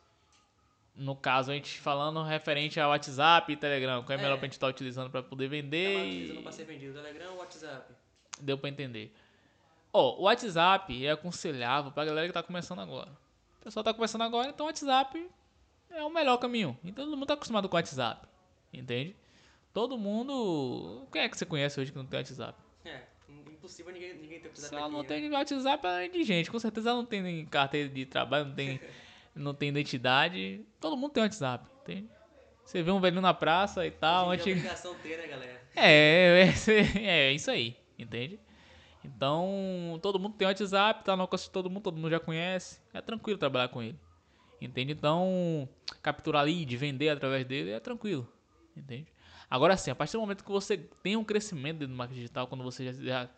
No 0.95 1.17
caso, 1.17 1.51
a 1.51 1.55
gente 1.55 1.79
falando 1.79 2.23
referente 2.23 2.79
ao 2.79 2.91
WhatsApp 2.91 3.53
e 3.53 3.57
Telegram, 3.57 4.03
qual 4.03 4.17
é, 4.17 4.21
é. 4.21 4.23
melhor 4.23 4.39
pra 4.39 4.47
gente 4.47 4.55
estar 4.55 4.67
tá 4.67 4.71
utilizando 4.71 5.11
para 5.11 5.23
poder 5.23 5.49
vender? 5.49 5.95
Tá 5.95 6.03
utilizando 6.03 6.43
para 6.43 6.53
ser 6.53 6.65
vendido, 6.65 6.95
Telegram 6.95 7.33
ou 7.33 7.39
WhatsApp? 7.39 7.95
Deu 8.41 8.59
para 8.59 8.69
entender. 8.69 9.15
Ó, 9.93 10.03
oh, 10.03 10.21
o 10.21 10.23
WhatsApp 10.25 11.07
é 11.07 11.11
aconselhável 11.11 11.91
pra 11.91 12.05
galera 12.05 12.27
que 12.27 12.33
tá 12.33 12.43
começando 12.43 12.81
agora. 12.81 13.11
O 13.61 13.65
pessoal 13.65 13.85
tá 13.85 13.93
começando 13.93 14.23
agora, 14.23 14.51
então 14.51 14.67
o 14.67 14.69
WhatsApp 14.69 15.31
é 15.91 16.03
o 16.03 16.11
melhor 16.11 16.37
caminho. 16.37 16.79
Então 16.85 17.05
todo 17.05 17.17
mundo 17.17 17.27
tá 17.27 17.35
acostumado 17.35 17.69
com 17.69 17.77
o 17.77 17.79
WhatsApp, 17.79 18.27
entende? 18.73 19.17
Todo 19.73 19.99
mundo... 19.99 21.07
Quem 21.13 21.23
é 21.23 21.29
que 21.29 21.37
você 21.37 21.45
conhece 21.45 21.81
hoje 21.81 21.91
que 21.91 21.99
não 21.99 22.07
tem 22.07 22.19
WhatsApp? 22.19 22.59
É 22.85 23.16
impossível 23.29 23.93
ninguém, 23.93 24.15
ninguém 24.15 24.41
ter 24.41 24.49
WhatsApp. 24.49 24.69
Se 24.69 24.75
ela 24.75 24.89
não 24.89 25.01
aqui, 25.01 25.09
tem 25.09 25.29
né? 25.29 25.37
WhatsApp, 25.37 25.87
ela 25.87 26.03
é 26.03 26.09
de 26.09 26.23
gente. 26.25 26.51
Com 26.51 26.59
certeza 26.59 26.91
ela 26.91 26.99
não 26.99 27.07
tem 27.07 27.45
carteira 27.47 27.89
de 27.89 28.07
trabalho, 28.07 28.47
não 28.47 28.55
tem, 28.55 28.81
não 29.35 29.55
tem 29.55 29.69
identidade. 29.69 30.65
Todo 30.81 30.97
mundo 30.97 31.13
tem 31.13 31.23
WhatsApp, 31.23 31.67
entende? 31.83 32.09
Você 32.65 32.83
vê 32.83 32.91
um 32.91 33.01
velhinho 33.01 33.23
na 33.23 33.35
praça 33.35 33.87
e 33.87 33.91
tal. 33.91 34.29
Hoje 34.29 34.51
é 34.51 34.53
obrigação 34.53 34.95
ter, 34.97 35.19
né, 35.19 35.27
galera? 35.27 35.63
É, 35.75 36.43
é, 36.43 36.99
é, 36.99 37.29
é 37.29 37.33
isso 37.33 37.51
aí, 37.51 37.77
entende? 37.99 38.41
Então, 39.05 39.99
todo 40.03 40.19
mundo 40.19 40.35
tem 40.37 40.49
WhatsApp, 40.49 41.05
tá 41.05 41.17
no 41.17 41.29
de 41.29 41.51
todo 41.51 41.71
mundo, 41.71 41.83
todo 41.83 41.97
mundo 41.97 42.11
já 42.11 42.19
conhece. 42.19 42.81
É 42.93 43.01
tranquilo 43.01 43.39
trabalhar 43.39 43.69
com 43.69 43.83
ele. 43.83 43.99
Entende? 44.61 44.93
Então, 44.93 45.69
capturar 46.03 46.45
lead, 46.45 46.77
vender 46.77 47.11
através 47.11 47.47
dele 47.47 47.71
é 47.71 47.79
tranquilo. 47.79 48.27
Entende? 48.77 49.07
Agora 49.51 49.77
sim, 49.77 49.91
a 49.91 49.95
partir 49.95 50.13
do 50.13 50.21
momento 50.21 50.45
que 50.45 50.51
você 50.51 50.77
tem 50.77 51.17
um 51.17 51.25
crescimento 51.25 51.79
dentro 51.79 51.95
do 51.95 51.97
marketing 51.97 52.21
digital, 52.21 52.47
quando 52.49 52.65
você 52.65 52.93
já, 52.93 52.93
já 52.93 53.31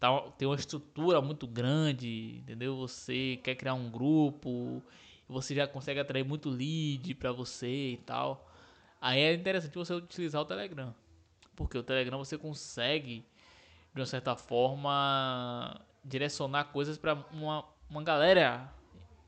tá, 0.00 0.20
tem 0.38 0.48
uma 0.48 0.56
estrutura 0.56 1.20
muito 1.20 1.46
grande, 1.46 2.38
entendeu? 2.38 2.76
Você 2.76 3.38
quer 3.42 3.54
criar 3.54 3.74
um 3.74 3.90
grupo, 3.90 4.82
você 5.28 5.54
já 5.54 5.66
consegue 5.66 6.00
atrair 6.00 6.24
muito 6.24 6.48
lead 6.48 7.14
para 7.14 7.32
você 7.32 7.92
e 7.92 7.96
tal. 7.98 8.50
Aí 9.00 9.20
é 9.20 9.34
interessante 9.34 9.74
você 9.74 9.92
utilizar 9.92 10.40
o 10.40 10.44
Telegram. 10.46 10.94
Porque 11.54 11.76
o 11.76 11.82
Telegram 11.82 12.18
você 12.18 12.38
consegue, 12.38 13.24
de 13.94 14.00
uma 14.00 14.06
certa 14.06 14.34
forma, 14.34 15.80
direcionar 16.04 16.64
coisas 16.64 16.96
para 16.96 17.14
uma, 17.30 17.64
uma 17.88 18.02
galera 18.02 18.72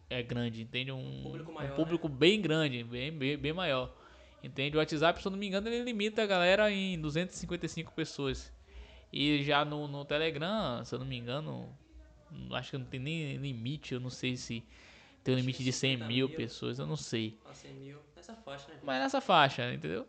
é 0.09 0.23
grande, 0.23 0.63
entende? 0.63 0.93
Um 0.93 1.23
Público 1.23 1.53
maior, 1.53 1.73
um 1.73 1.77
público 1.77 2.09
bem 2.09 2.41
grande, 2.41 2.85
bem, 2.85 3.13
bem, 3.13 3.37
bem 3.37 3.53
maior. 3.53 3.93
Entende? 4.47 4.77
O 4.77 4.79
WhatsApp, 4.79 5.21
se 5.21 5.27
eu 5.27 5.33
não 5.33 5.39
me 5.39 5.49
engano, 5.49 5.69
ele 5.69 5.83
limita 5.83 6.23
a 6.23 6.27
galera 6.27 6.71
em 6.71 7.01
255 7.01 7.93
pessoas. 7.93 8.53
E 9.13 9.43
já 9.43 9.65
no, 9.65 9.89
no 9.89 10.05
Telegram, 10.05 10.85
se 10.85 10.95
eu 10.95 11.01
não 11.01 11.07
me 11.07 11.17
engano, 11.17 11.69
acho 12.53 12.71
que 12.71 12.79
não 12.79 12.87
tem 12.87 13.01
nem 13.01 13.37
limite, 13.37 13.95
eu 13.95 14.01
não 14.01 14.11
sei 14.11 14.37
se 14.37 14.63
tem 15.25 15.35
um 15.35 15.39
limite 15.39 15.65
de 15.65 15.73
100 15.73 15.97
mil, 15.97 16.29
mil. 16.29 16.37
pessoas, 16.37 16.79
eu 16.79 16.87
não 16.87 16.97
sei. 16.97 17.37
a 17.45 17.53
100 17.53 17.75
mil. 17.75 17.99
Nessa 18.15 18.35
faixa, 18.37 18.69
né? 18.69 18.79
Mas 18.85 19.03
nessa 19.03 19.21
faixa, 19.21 19.75
entendeu? 19.75 20.07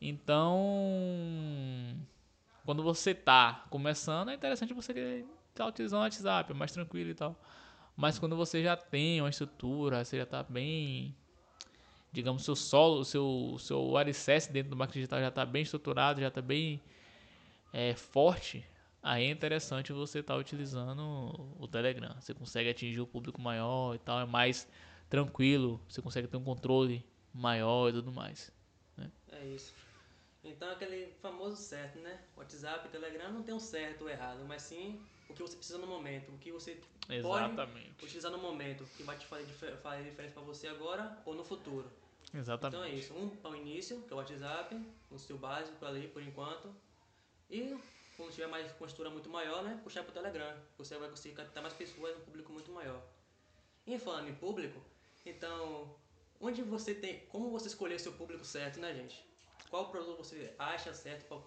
Então, 0.00 0.56
quando 2.64 2.82
você 2.82 3.12
tá 3.12 3.64
começando, 3.70 4.30
é 4.30 4.34
interessante 4.34 4.72
você 4.72 4.92
estar 4.92 5.64
tá 5.64 5.66
utilizando 5.66 6.00
o 6.00 6.02
WhatsApp, 6.02 6.52
é 6.52 6.54
mais 6.54 6.70
tranquilo 6.70 7.10
e 7.10 7.14
tal. 7.14 7.36
Mas 7.96 8.20
quando 8.20 8.36
você 8.36 8.62
já 8.62 8.76
tem 8.76 9.20
uma 9.20 9.30
estrutura, 9.30 10.04
você 10.04 10.18
já 10.18 10.26
tá 10.26 10.44
bem, 10.44 11.16
digamos, 12.14 12.44
seu 12.44 12.54
solo, 12.54 13.04
seu 13.04 13.56
seu 13.58 13.96
alicerce 13.96 14.50
dentro 14.50 14.70
do 14.70 14.76
marketing 14.76 15.00
digital 15.00 15.20
já 15.20 15.30
tá 15.30 15.44
bem 15.44 15.62
estruturado, 15.62 16.20
já 16.20 16.30
tá 16.30 16.40
bem 16.40 16.80
é, 17.72 17.92
forte, 17.94 18.64
aí 19.02 19.24
é 19.24 19.30
interessante 19.30 19.92
você 19.92 20.20
estar 20.20 20.34
tá 20.34 20.40
utilizando 20.40 21.02
o 21.58 21.66
Telegram. 21.66 22.14
Você 22.20 22.32
consegue 22.32 22.70
atingir 22.70 23.00
o 23.00 23.06
público 23.06 23.40
maior 23.42 23.96
e 23.96 23.98
tal, 23.98 24.20
é 24.20 24.24
mais 24.24 24.68
tranquilo, 25.10 25.80
você 25.88 26.00
consegue 26.00 26.28
ter 26.28 26.36
um 26.36 26.44
controle 26.44 27.04
maior 27.32 27.88
e 27.88 27.92
tudo 27.94 28.12
mais. 28.12 28.52
Né? 28.96 29.10
É 29.32 29.44
isso. 29.46 29.74
Então 30.44 30.70
aquele 30.70 31.12
famoso 31.20 31.56
certo, 31.56 31.98
né? 31.98 32.20
WhatsApp, 32.36 32.88
Telegram 32.90 33.32
não 33.32 33.42
tem 33.42 33.54
um 33.54 33.58
certo 33.58 34.02
ou 34.02 34.08
errado, 34.08 34.44
mas 34.46 34.62
sim 34.62 35.00
o 35.28 35.34
que 35.34 35.42
você 35.42 35.56
precisa 35.56 35.78
no 35.78 35.86
momento, 35.86 36.30
o 36.30 36.38
que 36.38 36.52
você 36.52 36.78
Exatamente. 37.08 37.90
pode 37.94 38.04
utilizar 38.04 38.30
no 38.30 38.38
momento, 38.38 38.84
que 38.96 39.02
vai 39.02 39.16
te 39.16 39.26
fazer, 39.26 39.46
fazer 39.78 40.04
diferença 40.04 40.34
para 40.34 40.42
você 40.42 40.68
agora 40.68 41.18
ou 41.24 41.34
no 41.34 41.42
futuro. 41.42 41.90
Exatamente. 42.34 42.76
Então 42.76 42.84
é 42.84 42.94
isso. 42.94 43.14
Um 43.14 43.28
para 43.28 43.52
o 43.52 43.56
início, 43.56 44.02
que 44.02 44.12
é 44.12 44.16
o 44.16 44.18
WhatsApp, 44.18 44.76
o 45.10 45.18
seu 45.18 45.38
básico 45.38 45.84
ali 45.86 46.08
por 46.08 46.22
enquanto. 46.22 46.74
E 47.48 47.76
quando 48.16 48.32
tiver 48.32 48.48
mais 48.48 48.70
com 48.72 48.84
uma 48.84 48.88
estrutura 48.88 49.10
muito 49.10 49.30
maior, 49.30 49.62
né? 49.62 49.80
Puxar 49.82 50.02
para 50.02 50.10
o 50.10 50.14
Telegram. 50.14 50.56
Você 50.76 50.96
vai 50.98 51.08
conseguir 51.08 51.36
captar 51.36 51.62
mais 51.62 51.74
pessoas, 51.74 52.16
um 52.16 52.20
público 52.20 52.52
muito 52.52 52.72
maior. 52.72 53.00
E 53.86 53.98
falando 53.98 54.28
em 54.28 54.34
público, 54.34 54.80
então, 55.24 55.94
onde 56.40 56.62
você 56.62 56.94
tem. 56.94 57.20
Como 57.26 57.50
você 57.50 57.68
escolher 57.68 57.94
o 57.94 58.00
seu 58.00 58.12
público 58.12 58.44
certo, 58.44 58.80
né, 58.80 58.92
gente? 58.94 59.24
Qual 59.70 59.90
produto 59.90 60.18
você 60.18 60.54
acha 60.58 60.92
certo 60.92 61.26
para 61.26 61.38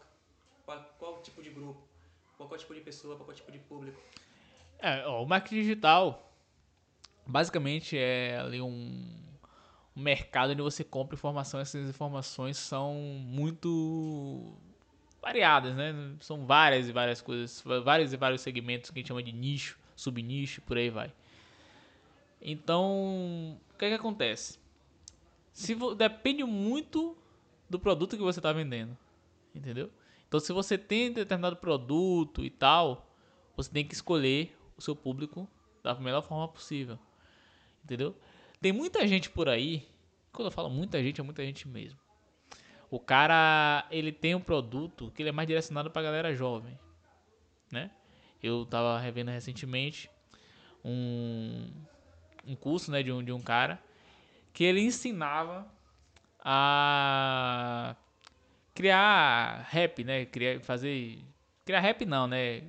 qual, 0.66 0.96
qual 1.00 1.22
tipo 1.22 1.42
de 1.42 1.50
grupo? 1.50 1.82
Qual, 2.36 2.48
qual 2.48 2.60
tipo 2.60 2.74
de 2.74 2.82
pessoa, 2.82 3.16
para 3.16 3.26
qual 3.26 3.36
tipo 3.36 3.52
de 3.52 3.60
público? 3.60 4.00
É, 4.80 5.06
ó, 5.06 5.24
o 5.24 5.26
marketing 5.26 5.62
digital 5.62 6.32
basicamente 7.26 7.98
é 7.98 8.38
ali 8.38 8.62
um, 8.62 9.27
um 9.98 10.02
mercado 10.02 10.52
onde 10.52 10.62
você 10.62 10.84
compra 10.84 11.16
informação. 11.16 11.60
Essas 11.60 11.90
informações 11.90 12.56
são 12.56 12.94
muito 12.94 14.54
variadas, 15.20 15.76
né? 15.76 16.16
São 16.20 16.46
várias 16.46 16.88
e 16.88 16.92
várias 16.92 17.20
coisas, 17.20 17.64
vários 17.84 18.14
e 18.14 18.18
vários 18.18 18.42
segmentos 18.42 18.92
que 18.92 19.00
a 19.00 19.02
gente 19.02 19.08
chama 19.08 19.24
de 19.24 19.32
nicho, 19.32 19.80
subnicho, 19.96 20.62
por 20.62 20.78
aí 20.78 20.92
vai. 20.92 21.12
Então, 22.40 23.60
o 23.74 23.78
que, 23.78 23.86
é 23.86 23.90
que 23.90 23.96
acontece? 23.96 24.60
Se 25.52 25.76
depende 25.96 26.44
muito 26.44 27.18
do 27.68 27.80
produto 27.80 28.16
que 28.16 28.22
você 28.22 28.38
está 28.40 28.54
vendendo, 28.54 28.96
entendeu? 29.56 29.90
Então, 30.28 30.40
se 30.40 30.54
você 30.54 30.78
tem 30.78 31.12
determinado 31.12 31.56
produto 31.56 32.46
e 32.46 32.52
tal, 32.52 33.10
você 33.56 33.72
tem 33.72 33.84
que 33.84 33.96
escolher 33.96 34.56
o 34.78 34.82
seu 34.82 34.96
público 34.96 35.50
da 35.82 35.96
melhor 35.96 36.22
forma 36.22 36.48
possível, 36.48 37.00
entendeu? 37.84 38.16
Tem 38.60 38.72
muita 38.72 39.08
gente 39.08 39.30
por 39.30 39.48
aí, 39.48 39.88
quando 40.32 40.48
eu 40.48 40.52
falo 40.52 40.70
muita 40.70 41.02
gente, 41.02 41.22
é 41.22 41.24
muita 41.24 41.46
gente 41.46 41.68
mesmo. 41.68 42.00
O 42.90 43.00
cara, 43.00 43.86
ele 43.92 44.12
tem 44.12 44.34
um 44.34 44.40
produto 44.40 45.12
que 45.12 45.22
ele 45.22 45.30
é 45.30 45.32
mais 45.32 45.48
direcionado 45.48 45.92
pra 45.92 46.02
galera 46.02 46.34
jovem, 46.34 46.78
né? 47.72 47.92
Eu 48.42 48.66
tava 48.66 49.00
revendo 49.00 49.32
recentemente 49.32 50.10
um, 50.84 51.70
um 52.46 52.56
curso, 52.56 52.92
né, 52.92 53.04
de 53.04 53.12
um, 53.12 53.24
de 53.24 53.32
um 53.32 53.42
cara 53.42 53.82
que 54.54 54.64
ele 54.64 54.82
ensinava 54.82 55.70
a 56.40 57.96
criar 58.74 59.68
rap, 59.70 60.04
né? 60.04 60.26
Criar, 60.26 60.62
fazer... 60.62 61.24
Criar 61.66 61.80
rap 61.80 62.06
não, 62.06 62.26
né? 62.28 62.62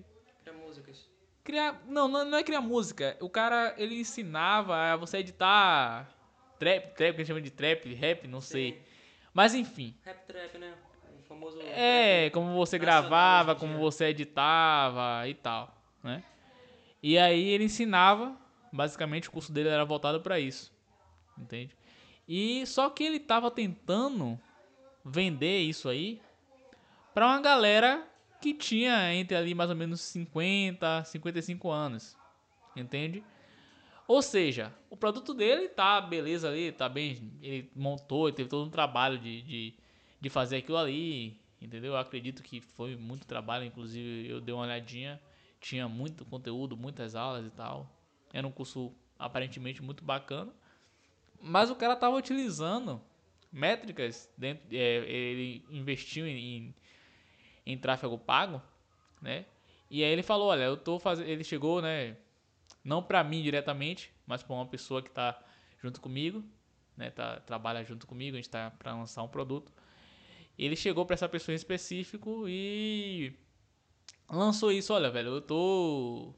Para 0.43 0.53
músicas. 0.53 1.09
Criar... 1.49 1.81
Não, 1.87 2.07
não, 2.09 2.37
é 2.37 2.43
criar 2.43 2.61
música. 2.61 3.17
O 3.23 3.31
cara, 3.31 3.75
ele 3.79 3.99
ensinava 3.99 4.77
a 4.93 4.97
você 4.97 5.17
editar 5.17 6.07
trap, 6.59 6.95
trap, 6.95 7.15
que 7.15 7.23
a 7.23 7.25
gente 7.25 7.27
chama 7.27 7.41
de 7.41 7.51
trap, 7.51 7.95
rap, 7.95 8.29
não 8.29 8.43
sei. 8.43 8.73
Sim. 8.73 8.79
Mas 9.33 9.55
enfim. 9.55 9.97
Rap 10.05 10.27
trap, 10.27 10.59
né? 10.59 10.75
O 11.19 11.23
famoso. 11.23 11.59
É, 11.63 12.29
como 12.35 12.55
você 12.55 12.79
gravava, 12.79 13.55
como 13.55 13.79
você 13.79 14.09
editava 14.09 15.27
e 15.27 15.33
tal, 15.33 15.75
né? 16.05 16.23
E 17.03 17.17
aí 17.17 17.49
ele 17.49 17.65
ensinava, 17.65 18.37
basicamente 18.71 19.31
o 19.31 19.33
curso 19.33 19.51
dele 19.51 19.71
era 19.71 19.87
voltado 19.87 20.21
para 20.21 20.39
isso, 20.39 20.71
entende? 21.39 21.75
E 22.29 22.67
só 22.67 22.91
que 22.91 23.05
ele 23.05 23.19
tava 23.19 23.51
tentando 23.51 24.39
vender 25.03 25.61
isso 25.61 25.89
aí 25.89 26.21
para 27.15 27.25
uma 27.25 27.41
galera 27.41 28.07
que 28.41 28.55
tinha 28.55 29.15
entre 29.15 29.37
ali 29.37 29.55
mais 29.55 29.71
ou 29.71 29.77
menos 29.77 30.01
50, 30.01 31.05
55 31.05 31.71
anos, 31.71 32.17
entende? 32.77 33.23
Ou 34.07 34.23
seja, 34.23 34.75
o 34.89 34.97
produto 34.97 35.35
dele 35.35 35.69
tá 35.69 36.01
beleza 36.01 36.49
ali, 36.49 36.73
tá 36.73 36.89
bem. 36.89 37.31
Ele 37.43 37.71
montou, 37.77 38.27
ele 38.27 38.37
teve 38.37 38.49
todo 38.49 38.67
um 38.67 38.71
trabalho 38.71 39.19
de, 39.19 39.43
de, 39.43 39.75
de 40.19 40.31
fazer 40.31 40.57
aquilo 40.57 40.79
ali, 40.79 41.39
entendeu? 41.61 41.93
Eu 41.93 41.99
acredito 41.99 42.43
que 42.43 42.61
foi 42.61 42.97
muito 42.97 43.27
trabalho, 43.27 43.65
inclusive 43.65 44.27
eu 44.29 44.41
dei 44.41 44.55
uma 44.55 44.65
olhadinha, 44.65 45.21
tinha 45.61 45.87
muito 45.89 46.25
conteúdo, 46.25 46.77
muitas 46.77 47.15
aulas 47.15 47.47
e 47.47 47.51
tal. 47.51 47.95
Era 48.33 48.47
um 48.47 48.51
curso 48.51 48.95
aparentemente 49.19 49.83
muito 49.83 50.03
bacana. 50.03 50.53
Mas 51.41 51.71
o 51.71 51.77
cara 51.77 51.95
tava 51.95 52.17
utilizando 52.17 53.01
métricas, 53.53 54.31
dentro, 54.37 54.67
é, 54.73 55.05
ele 55.07 55.65
investiu 55.71 56.27
em, 56.27 56.75
em 57.69 57.77
tráfego 57.77 58.17
pago, 58.19 58.63
né? 59.21 59.45
E 59.91 60.03
aí 60.03 60.11
ele 60.11 60.23
falou, 60.23 60.49
olha, 60.49 60.65
eu 60.65 60.77
tô 60.77 60.99
fazendo, 60.99 61.29
ele 61.29 61.45
chegou, 61.45 61.83
né, 61.83 62.17
não 62.83 63.03
para 63.03 63.23
mim 63.23 63.43
diretamente, 63.43 64.11
mas 64.27 64.43
para 64.43 64.55
uma 64.55 64.67
pessoa 64.67 65.03
que 65.03 65.11
tá 65.11 65.39
junto 65.83 66.01
comigo, 66.01 66.43
né, 66.97 67.11
tá 67.11 67.41
trabalha 67.41 67.85
junto 67.85 68.07
comigo, 68.07 68.37
a 68.37 68.41
gente 68.41 68.49
tá 68.49 68.71
para 68.71 68.95
lançar 68.95 69.23
um 69.23 69.29
produto. 69.29 69.71
Ele 70.59 70.75
chegou 70.75 71.05
para 71.05 71.15
essa 71.15 71.29
pessoa 71.29 71.53
em 71.53 71.57
específico 71.57 72.45
e 72.49 73.35
lançou 74.31 74.73
isso, 74.73 74.93
olha, 74.93 75.11
velho, 75.11 75.29
eu 75.29 75.41
tô 75.43 76.35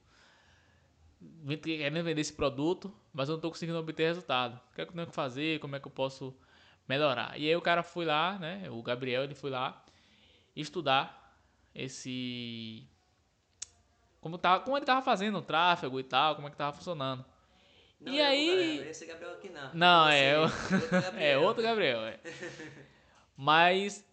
querendo 1.63 2.05
vender 2.05 2.21
esse 2.21 2.33
produto, 2.33 2.93
mas 3.13 3.29
eu 3.29 3.35
não 3.35 3.41
tô 3.41 3.51
conseguindo 3.51 3.79
obter 3.79 4.07
resultado. 4.07 4.61
O 4.71 4.75
que 4.75 4.81
é 4.81 4.85
que 4.85 4.91
eu 4.91 4.95
tenho 4.95 5.07
que 5.07 5.15
fazer? 5.15 5.61
Como 5.61 5.77
é 5.77 5.81
que 5.81 5.87
eu 5.87 5.93
posso 5.93 6.37
melhorar? 6.89 7.39
E 7.39 7.49
aí 7.49 7.57
o 7.57 7.63
cara 7.63 7.83
foi 7.83 8.05
lá, 8.05 8.39
né, 8.39 8.69
o 8.71 8.83
Gabriel, 8.83 9.23
ele 9.23 9.35
foi 9.35 9.51
lá 9.51 9.85
estudar 10.55 11.20
esse 11.75 12.87
como, 14.21 14.37
tava, 14.37 14.63
como 14.65 14.77
ele 14.77 14.85
tava 14.85 15.01
fazendo 15.03 15.39
o 15.39 15.43
tráfego 15.43 15.99
e 15.99 16.03
tal, 16.05 16.35
como 16.37 16.47
é 16.49 16.51
que 16.51 16.57
tava 16.57 16.77
funcionando. 16.77 17.25
Não 18.01 18.13
E 18.13 18.21
o 18.21 18.25
aí- 18.25 18.79
Esse 18.89 19.07
Gabriel 19.07 19.33
aqui 19.35 19.49
não. 19.49 19.75
Não, 19.75 20.09
é 20.09 20.39
o- 20.39 20.47
É, 21.19 21.39
outro 21.39 21.63
Gabriel, 21.63 22.01
é. 22.05 22.19
Mas 23.37 24.05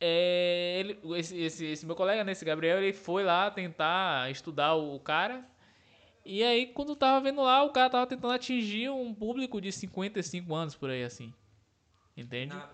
é, 0.00 0.76
ele, 0.80 0.98
esse, 1.16 1.36
esse, 1.40 1.64
esse 1.66 1.86
meu 1.86 1.94
colega, 1.94 2.24
né, 2.24 2.32
esse 2.32 2.44
Gabriel, 2.44 2.78
ele 2.82 2.92
foi 2.92 3.22
lá 3.24 3.50
tentar 3.50 4.30
estudar 4.30 4.74
o 4.74 4.98
cara. 4.98 5.44
E 6.24 6.42
aí, 6.42 6.66
quando 6.68 6.94
tava 6.96 7.20
vendo 7.20 7.42
lá, 7.42 7.62
o 7.64 7.70
cara 7.70 7.90
tava 7.90 8.06
tentando 8.06 8.32
atingir 8.32 8.90
um 8.90 9.12
público 9.14 9.60
de 9.60 9.70
55 9.72 10.54
anos 10.54 10.74
por 10.76 10.90
aí, 10.90 11.02
assim. 11.04 11.32
Entende? 12.16 12.54
Na- 12.54 12.68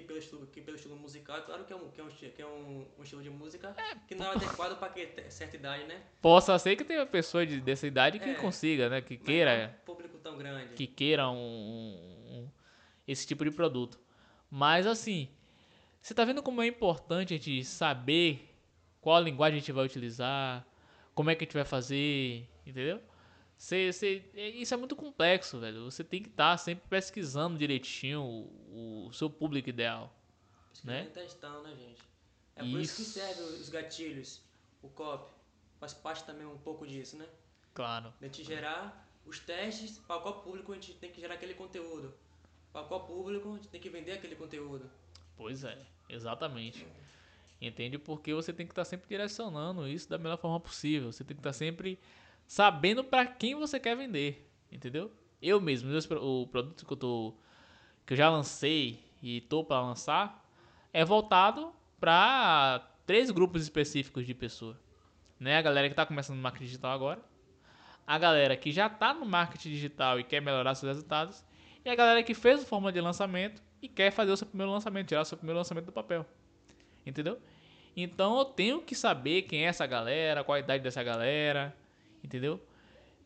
que 0.00 0.06
pelo 0.06 0.18
estilo, 0.18 0.46
que 0.46 0.60
pelo 0.60 0.76
estilo 0.76 0.96
musical, 0.96 1.38
é 1.38 1.40
claro 1.40 1.64
que 1.64 1.72
é 1.72 1.76
um, 1.76 1.88
que 1.90 2.00
é 2.00 2.04
um, 2.04 2.08
que 2.08 2.42
é 2.42 2.46
um, 2.46 2.86
um 2.98 3.02
estilo 3.02 3.22
de 3.22 3.30
música 3.30 3.74
que 4.06 4.14
não 4.14 4.26
é 4.26 4.30
adequado 4.30 4.78
para 4.78 4.92
certa 5.30 5.56
idade, 5.56 5.84
né? 5.84 6.02
Possa 6.20 6.58
ser 6.58 6.76
que 6.76 6.84
tenha 6.84 7.00
uma 7.00 7.06
pessoa 7.06 7.46
de, 7.46 7.60
dessa 7.60 7.86
idade 7.86 8.18
que 8.18 8.28
É. 8.30 8.34
consiga, 8.34 8.88
né? 8.88 9.00
Que 9.00 9.16
Mas 9.16 9.24
queira. 9.26 9.50
é 9.50 9.66
um 9.68 9.84
público 9.84 10.18
tão 10.18 10.36
grande. 10.36 10.74
que 10.74 10.86
queira 10.86 11.28
um, 11.30 11.36
um- 11.36 12.50
esse 13.06 13.26
tipo 13.26 13.44
de 13.44 13.50
produto. 13.50 13.98
Mas 14.50 14.86
assim, 14.86 15.28
você 16.00 16.14
tá 16.14 16.24
vendo 16.24 16.42
como 16.42 16.62
é 16.62 16.66
importante 16.66 17.34
a 17.34 17.36
gente 17.36 17.64
saber 17.64 18.48
qual 19.00 19.20
linguagem 19.22 19.56
a 19.56 19.60
gente 19.60 19.72
vai 19.72 19.84
utilizar, 19.84 20.66
como 21.14 21.30
é 21.30 21.34
que 21.34 21.44
a 21.44 21.46
gente 21.46 21.54
vai 21.54 21.64
fazer, 21.64 22.46
entendeu? 22.66 23.00
É- 23.58 24.48
isso 24.50 24.74
é 24.74 24.76
muito 24.76 24.94
complexo, 24.94 25.58
velho. 25.58 25.84
Você 25.84 26.04
tem 26.04 26.22
que 26.22 26.28
estar 26.28 26.56
sempre 26.58 26.86
pesquisando 26.88 27.58
direitinho 27.58 28.22
o, 28.22 29.06
o 29.08 29.12
seu 29.12 29.30
público 29.30 29.68
ideal. 29.68 30.12
Né? 30.84 31.04
testando, 31.12 31.62
né, 31.62 31.74
gente? 31.74 32.02
É 32.54 32.60
por 32.60 32.80
isso 32.80 32.96
que 32.96 33.02
Isso. 33.02 33.12
serve 33.12 33.42
os 33.42 33.68
gatilhos, 33.68 34.40
o 34.82 34.88
copy. 34.88 35.34
Faz 35.80 35.92
parte 35.92 36.24
também 36.24 36.46
um 36.46 36.58
pouco 36.58 36.86
disso, 36.86 37.16
né? 37.16 37.26
Claro. 37.74 38.12
De 38.20 38.26
gente 38.26 38.44
gerar 38.44 39.06
os 39.26 39.38
testes 39.40 39.98
para 39.98 40.20
qual 40.20 40.42
público 40.42 40.72
a 40.72 40.74
gente 40.76 40.94
tem 40.94 41.10
que 41.10 41.20
gerar 41.20 41.34
aquele 41.34 41.54
conteúdo. 41.54 42.14
Para 42.72 42.84
qual 42.84 43.04
público 43.04 43.52
a 43.52 43.56
gente 43.56 43.68
tem 43.68 43.80
que 43.80 43.88
vender 43.88 44.12
aquele 44.12 44.36
conteúdo. 44.36 44.90
Pois 45.36 45.64
é, 45.64 45.78
exatamente. 46.08 46.86
Entende? 47.60 47.98
Porque 47.98 48.32
você 48.32 48.52
tem 48.52 48.66
que 48.66 48.72
estar 48.72 48.84
sempre 48.84 49.08
direcionando 49.08 49.88
isso 49.88 50.08
da 50.08 50.18
melhor 50.18 50.38
forma 50.38 50.60
possível. 50.60 51.10
Você 51.12 51.24
tem 51.24 51.34
que 51.34 51.40
estar 51.40 51.52
sempre 51.52 51.98
sabendo 52.46 53.02
para 53.02 53.26
quem 53.26 53.54
você 53.54 53.80
quer 53.80 53.96
vender, 53.96 54.48
entendeu? 54.70 55.12
Eu 55.40 55.60
mesmo, 55.60 55.90
o 56.20 56.46
produto 56.46 56.86
que 56.86 56.92
eu 56.92 56.96
tô 56.96 57.34
que 58.06 58.12
eu 58.12 58.16
já 58.16 58.30
lancei 58.30 59.00
e 59.20 59.40
tô 59.40 59.64
para 59.64 59.80
lançar 59.80 60.48
é 60.92 61.04
voltado 61.04 61.72
para 61.98 62.88
três 63.04 63.30
grupos 63.30 63.62
específicos 63.62 64.24
de 64.24 64.32
pessoa, 64.32 64.78
né? 65.40 65.58
A 65.58 65.62
galera 65.62 65.88
que 65.88 65.94
tá 65.94 66.06
começando 66.06 66.36
no 66.36 66.42
marketing 66.42 66.66
digital 66.66 66.92
agora, 66.92 67.20
a 68.06 68.18
galera 68.18 68.56
que 68.56 68.70
já 68.70 68.88
tá 68.88 69.12
no 69.12 69.26
marketing 69.26 69.70
digital 69.70 70.20
e 70.20 70.24
quer 70.24 70.40
melhorar 70.40 70.74
seus 70.74 70.90
resultados, 70.90 71.44
e 71.84 71.88
a 71.88 71.94
galera 71.94 72.22
que 72.22 72.34
fez 72.34 72.62
o 72.62 72.66
forma 72.66 72.92
de 72.92 73.00
lançamento 73.00 73.60
e 73.82 73.88
quer 73.88 74.10
fazer 74.10 74.32
o 74.32 74.36
seu 74.36 74.46
primeiro 74.46 74.72
lançamento, 74.72 75.08
tirar 75.08 75.22
o 75.22 75.24
seu 75.24 75.36
primeiro 75.36 75.58
lançamento 75.58 75.86
do 75.86 75.92
papel. 75.92 76.24
Entendeu? 77.04 77.38
Então 77.96 78.38
eu 78.38 78.44
tenho 78.44 78.82
que 78.82 78.94
saber 78.94 79.42
quem 79.42 79.64
é 79.64 79.68
essa 79.68 79.86
galera, 79.86 80.44
qual 80.44 80.56
a 80.56 80.60
idade 80.60 80.82
dessa 80.82 81.02
galera, 81.02 81.74
entendeu? 82.26 82.60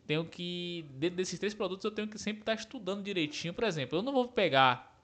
Tenho 0.06 0.24
que, 0.24 0.84
dentro 0.92 1.16
desses 1.16 1.38
três 1.38 1.54
produtos, 1.54 1.84
eu 1.84 1.90
tenho 1.90 2.08
que 2.08 2.18
sempre 2.18 2.42
estar 2.42 2.54
estudando 2.54 3.02
direitinho. 3.02 3.54
Por 3.54 3.64
exemplo, 3.64 3.98
eu 3.98 4.02
não 4.02 4.12
vou 4.12 4.28
pegar 4.28 5.02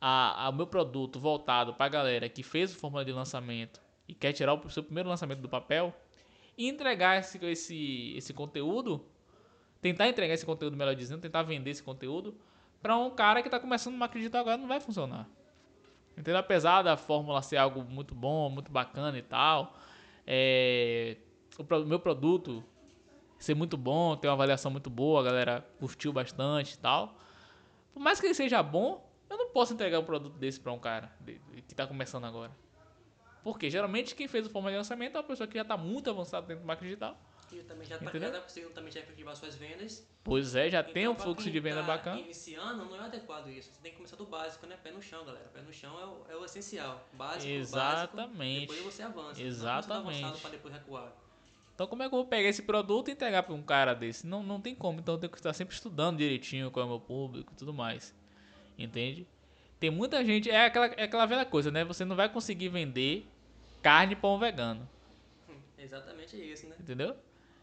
a, 0.00 0.46
a- 0.46 0.48
o 0.50 0.52
meu 0.52 0.66
produto 0.66 1.18
voltado 1.20 1.74
para 1.74 1.86
a 1.86 1.88
galera 1.88 2.28
que 2.28 2.42
fez 2.42 2.74
o 2.74 2.78
fórmula 2.78 3.04
de 3.04 3.12
lançamento 3.12 3.80
e 4.06 4.14
quer 4.14 4.32
tirar 4.32 4.54
o 4.54 4.70
seu 4.70 4.82
primeiro 4.82 5.08
lançamento 5.08 5.40
do 5.40 5.48
papel 5.48 5.94
e 6.56 6.68
entregar 6.68 7.18
esse, 7.18 7.38
esse, 7.46 8.14
esse 8.16 8.32
conteúdo, 8.32 9.04
tentar 9.80 10.08
entregar 10.08 10.34
esse 10.34 10.46
conteúdo, 10.46 10.76
melhor 10.76 10.94
dizendo, 10.94 11.20
tentar 11.20 11.42
vender 11.42 11.70
esse 11.70 11.82
conteúdo 11.82 12.34
para 12.80 12.96
um 12.96 13.10
cara 13.10 13.42
que 13.42 13.48
está 13.48 13.60
começando 13.60 13.96
marketing 13.96 14.20
digital 14.20 14.40
agora, 14.40 14.56
não 14.56 14.68
vai 14.68 14.80
funcionar. 14.80 15.28
Entendeu? 16.16 16.38
Apesar 16.38 16.82
da 16.82 16.96
fórmula 16.96 17.42
ser 17.42 17.58
algo 17.58 17.84
muito 17.84 18.14
bom, 18.14 18.48
muito 18.50 18.72
bacana 18.72 19.16
e 19.18 19.22
tal, 19.22 19.76
é, 20.26 21.16
o 21.58 21.84
meu 21.84 22.00
produto 22.00 22.64
ser 23.38 23.54
muito 23.54 23.76
bom, 23.76 24.16
ter 24.16 24.28
uma 24.28 24.34
avaliação 24.34 24.70
muito 24.70 24.90
boa, 24.90 25.20
a 25.20 25.24
galera 25.24 25.66
curtiu 25.78 26.12
bastante 26.12 26.74
e 26.74 26.78
tal. 26.78 27.16
Por 27.92 28.00
mais 28.00 28.20
que 28.20 28.26
ele 28.26 28.34
seja 28.34 28.62
bom, 28.62 29.08
eu 29.30 29.36
não 29.36 29.50
posso 29.50 29.72
entregar 29.74 29.98
um 30.00 30.04
produto 30.04 30.36
desse 30.38 30.60
pra 30.60 30.72
um 30.72 30.78
cara 30.78 31.10
que 31.66 31.74
tá 31.74 31.86
começando 31.86 32.24
agora. 32.24 32.50
Porque 33.42 33.70
geralmente 33.70 34.14
quem 34.14 34.28
fez 34.28 34.46
o 34.46 34.50
forma 34.50 34.70
de 34.70 34.76
lançamento 34.76 35.16
é 35.16 35.20
uma 35.20 35.26
pessoa 35.26 35.46
que 35.46 35.56
já 35.56 35.64
tá 35.64 35.76
muito 35.76 36.10
avançada 36.10 36.46
dentro 36.46 36.62
do 36.64 36.66
marketing 36.66 36.88
digital. 36.88 37.18
E 37.50 37.62
também 37.62 37.86
já 37.86 37.96
tá, 37.96 38.04
Entendeu? 38.04 38.28
já 38.28 38.34
tá 38.34 38.42
conseguindo 38.42 38.74
também 38.74 38.92
já 38.92 39.00
efetivar 39.00 39.34
suas 39.34 39.54
vendas. 39.54 40.06
Pois 40.22 40.54
é, 40.54 40.68
já 40.68 40.82
tem 40.82 41.04
Então, 41.04 41.12
um 41.12 41.14
pra 41.14 41.24
fluxo 41.24 41.50
de 41.50 41.60
venda 41.60 41.80
tá 41.80 41.86
bacana. 41.86 42.20
Iniciando, 42.20 42.84
não 42.84 42.96
é 42.96 43.06
adequado 43.06 43.48
isso. 43.48 43.72
Você 43.72 43.80
tem 43.80 43.92
que 43.92 43.96
começar 43.96 44.16
do 44.16 44.26
básico, 44.26 44.66
né? 44.66 44.76
Pé 44.82 44.90
no 44.90 45.00
chão, 45.00 45.24
galera. 45.24 45.48
Pé 45.54 45.62
no 45.62 45.72
chão 45.72 45.98
é 45.98 46.04
o, 46.04 46.26
é 46.34 46.36
o 46.36 46.44
essencial. 46.44 47.08
Básico, 47.14 47.50
Exatamente. 47.50 48.66
básico. 48.66 48.74
Depois 48.74 48.94
você 48.94 49.02
avança. 49.02 49.40
Exatamente. 49.42 50.20
Não 50.20 50.28
avançado 50.28 50.38
pra 50.42 50.50
depois 50.50 50.74
recuar. 50.74 51.12
Então 51.78 51.86
como 51.86 52.02
é 52.02 52.08
que 52.08 52.14
eu 52.16 52.18
vou 52.18 52.26
pegar 52.26 52.48
esse 52.48 52.62
produto 52.62 53.06
e 53.06 53.12
entregar 53.12 53.44
pra 53.44 53.54
um 53.54 53.62
cara 53.62 53.94
desse? 53.94 54.26
Não, 54.26 54.42
não 54.42 54.60
tem 54.60 54.74
como. 54.74 54.98
Então 54.98 55.14
eu 55.14 55.20
tenho 55.20 55.30
que 55.30 55.38
estar 55.38 55.52
sempre 55.52 55.76
estudando 55.76 56.18
direitinho 56.18 56.72
qual 56.72 56.82
é 56.82 56.86
o 56.86 56.90
meu 56.90 56.98
público 56.98 57.52
e 57.52 57.56
tudo 57.56 57.72
mais. 57.72 58.12
Entende? 58.76 59.28
Tem 59.78 59.88
muita 59.88 60.24
gente. 60.24 60.50
É 60.50 60.64
aquela, 60.64 60.86
é 60.86 61.04
aquela 61.04 61.24
velha 61.24 61.44
coisa, 61.44 61.70
né? 61.70 61.84
Você 61.84 62.04
não 62.04 62.16
vai 62.16 62.28
conseguir 62.28 62.68
vender 62.68 63.28
carne 63.80 64.16
pra 64.16 64.28
um 64.28 64.40
vegano. 64.40 64.88
Hum, 65.48 65.54
Exatamente 65.78 66.34
isso, 66.36 66.66
né? 66.66 66.74
Entendeu? 66.80 67.14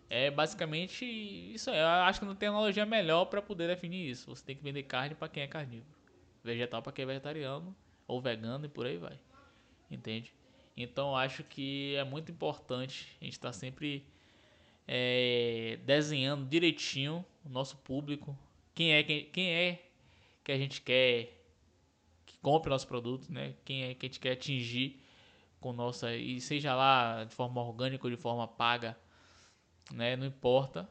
É 0.09 0.31
basicamente 0.31 1.03
isso. 1.03 1.69
aí. 1.69 1.77
Eu 1.77 1.85
acho 1.85 2.21
que 2.21 2.25
não 2.25 2.35
tem 2.35 2.47
analogia 2.47 2.85
melhor 2.85 3.25
pra 3.25 3.41
poder 3.41 3.67
definir 3.67 4.09
isso. 4.09 4.33
Você 4.33 4.45
tem 4.45 4.55
que 4.55 4.63
vender 4.63 4.83
carne 4.83 5.13
pra 5.13 5.27
quem 5.27 5.43
é 5.43 5.47
carnívoro, 5.47 5.93
vegetal 6.41 6.81
pra 6.81 6.93
quem 6.93 7.03
é 7.03 7.05
vegetariano 7.05 7.75
ou 8.07 8.21
vegano 8.21 8.65
e 8.65 8.69
por 8.69 8.85
aí 8.85 8.95
vai. 8.95 9.19
Entende? 9.91 10.33
Então 10.75 11.15
acho 11.15 11.43
que 11.43 11.95
é 11.95 12.03
muito 12.03 12.31
importante 12.31 13.15
a 13.21 13.23
gente 13.23 13.33
estar 13.33 13.53
sempre 13.53 14.05
é, 14.87 15.79
desenhando 15.83 16.47
direitinho 16.47 17.25
o 17.43 17.49
nosso 17.49 17.77
público, 17.77 18.37
quem 18.73 18.93
é 18.93 19.03
quem, 19.03 19.25
quem 19.25 19.49
é 19.51 19.85
que 20.43 20.51
a 20.51 20.57
gente 20.57 20.81
quer 20.81 21.41
que 22.25 22.37
compre 22.39 22.69
nosso 22.69 22.87
produto, 22.87 23.31
né? 23.31 23.55
Quem 23.63 23.83
é 23.83 23.93
que 23.93 24.05
a 24.05 24.09
gente 24.09 24.19
quer 24.19 24.33
atingir 24.33 25.01
com 25.59 25.71
nossa 25.73 26.13
e 26.15 26.39
seja 26.41 26.75
lá 26.75 27.23
de 27.23 27.33
forma 27.33 27.61
orgânica 27.61 28.05
ou 28.05 28.11
de 28.11 28.17
forma 28.17 28.47
paga, 28.47 28.97
né? 29.91 30.15
Não 30.15 30.25
importa. 30.25 30.89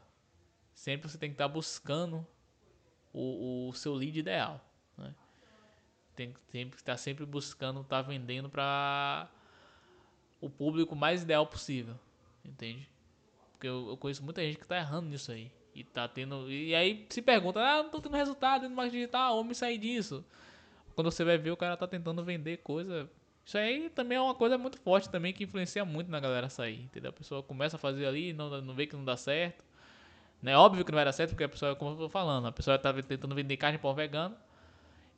Sempre 0.73 1.09
você 1.09 1.17
tem 1.17 1.29
que 1.29 1.35
estar 1.35 1.47
buscando 1.47 2.25
o, 3.13 3.69
o 3.69 3.73
seu 3.73 3.93
lead 3.93 4.19
ideal, 4.19 4.59
né? 4.97 5.13
Tem 6.15 6.33
que 6.33 6.75
estar 6.75 6.97
sempre 6.97 7.25
buscando 7.25 7.81
estar 7.81 8.01
vendendo 8.01 8.49
para 8.49 9.29
o 9.34 9.34
público 10.57 10.95
mais 10.95 11.23
ideal 11.23 11.45
possível, 11.45 11.95
entende? 12.43 12.87
Porque 13.51 13.67
eu, 13.67 13.89
eu 13.89 13.97
conheço 13.97 14.23
muita 14.23 14.41
gente 14.41 14.57
que 14.57 14.67
tá 14.67 14.77
errando 14.77 15.09
nisso 15.09 15.31
aí. 15.31 15.51
E 15.73 15.83
tá 15.83 16.07
tendo. 16.07 16.49
E 16.49 16.73
aí 16.73 17.05
se 17.09 17.21
pergunta, 17.21 17.59
ah, 17.59 17.83
não 17.83 17.89
tô 17.89 17.99
tendo 17.99 18.15
resultado 18.15 18.69
no 18.69 18.75
marketing 18.75 18.97
digital, 18.97 19.43
me 19.43 19.53
sair 19.53 19.77
disso? 19.77 20.23
Quando 20.95 21.11
você 21.11 21.25
vai 21.25 21.37
ver, 21.37 21.51
o 21.51 21.57
cara 21.57 21.75
tá 21.75 21.85
tentando 21.85 22.23
vender 22.23 22.57
coisa. 22.57 23.09
Isso 23.45 23.57
aí 23.57 23.89
também 23.89 24.17
é 24.17 24.21
uma 24.21 24.33
coisa 24.33 24.57
muito 24.57 24.79
forte 24.79 25.09
também 25.09 25.33
que 25.33 25.43
influencia 25.43 25.83
muito 25.83 26.09
na 26.09 26.19
galera 26.19 26.49
sair, 26.49 26.81
entendeu? 26.83 27.09
A 27.09 27.13
pessoa 27.13 27.43
começa 27.43 27.75
a 27.75 27.79
fazer 27.79 28.05
ali, 28.05 28.33
não, 28.33 28.61
não 28.61 28.73
vê 28.73 28.87
que 28.87 28.95
não 28.95 29.03
dá 29.03 29.17
certo. 29.17 29.63
Né? 30.41 30.55
Óbvio 30.57 30.85
que 30.85 30.91
não 30.91 30.95
vai 30.95 31.05
dar 31.05 31.11
certo, 31.11 31.31
porque 31.31 31.43
a 31.43 31.49
pessoa, 31.49 31.75
como 31.75 31.91
eu 31.91 31.97
tô 31.97 32.09
falando, 32.09 32.47
a 32.47 32.51
pessoa 32.51 32.79
tá 32.79 32.93
tentando 32.93 33.35
vender 33.35 33.57
carne 33.57 33.79
um 33.83 33.93
vegano. 33.93 34.35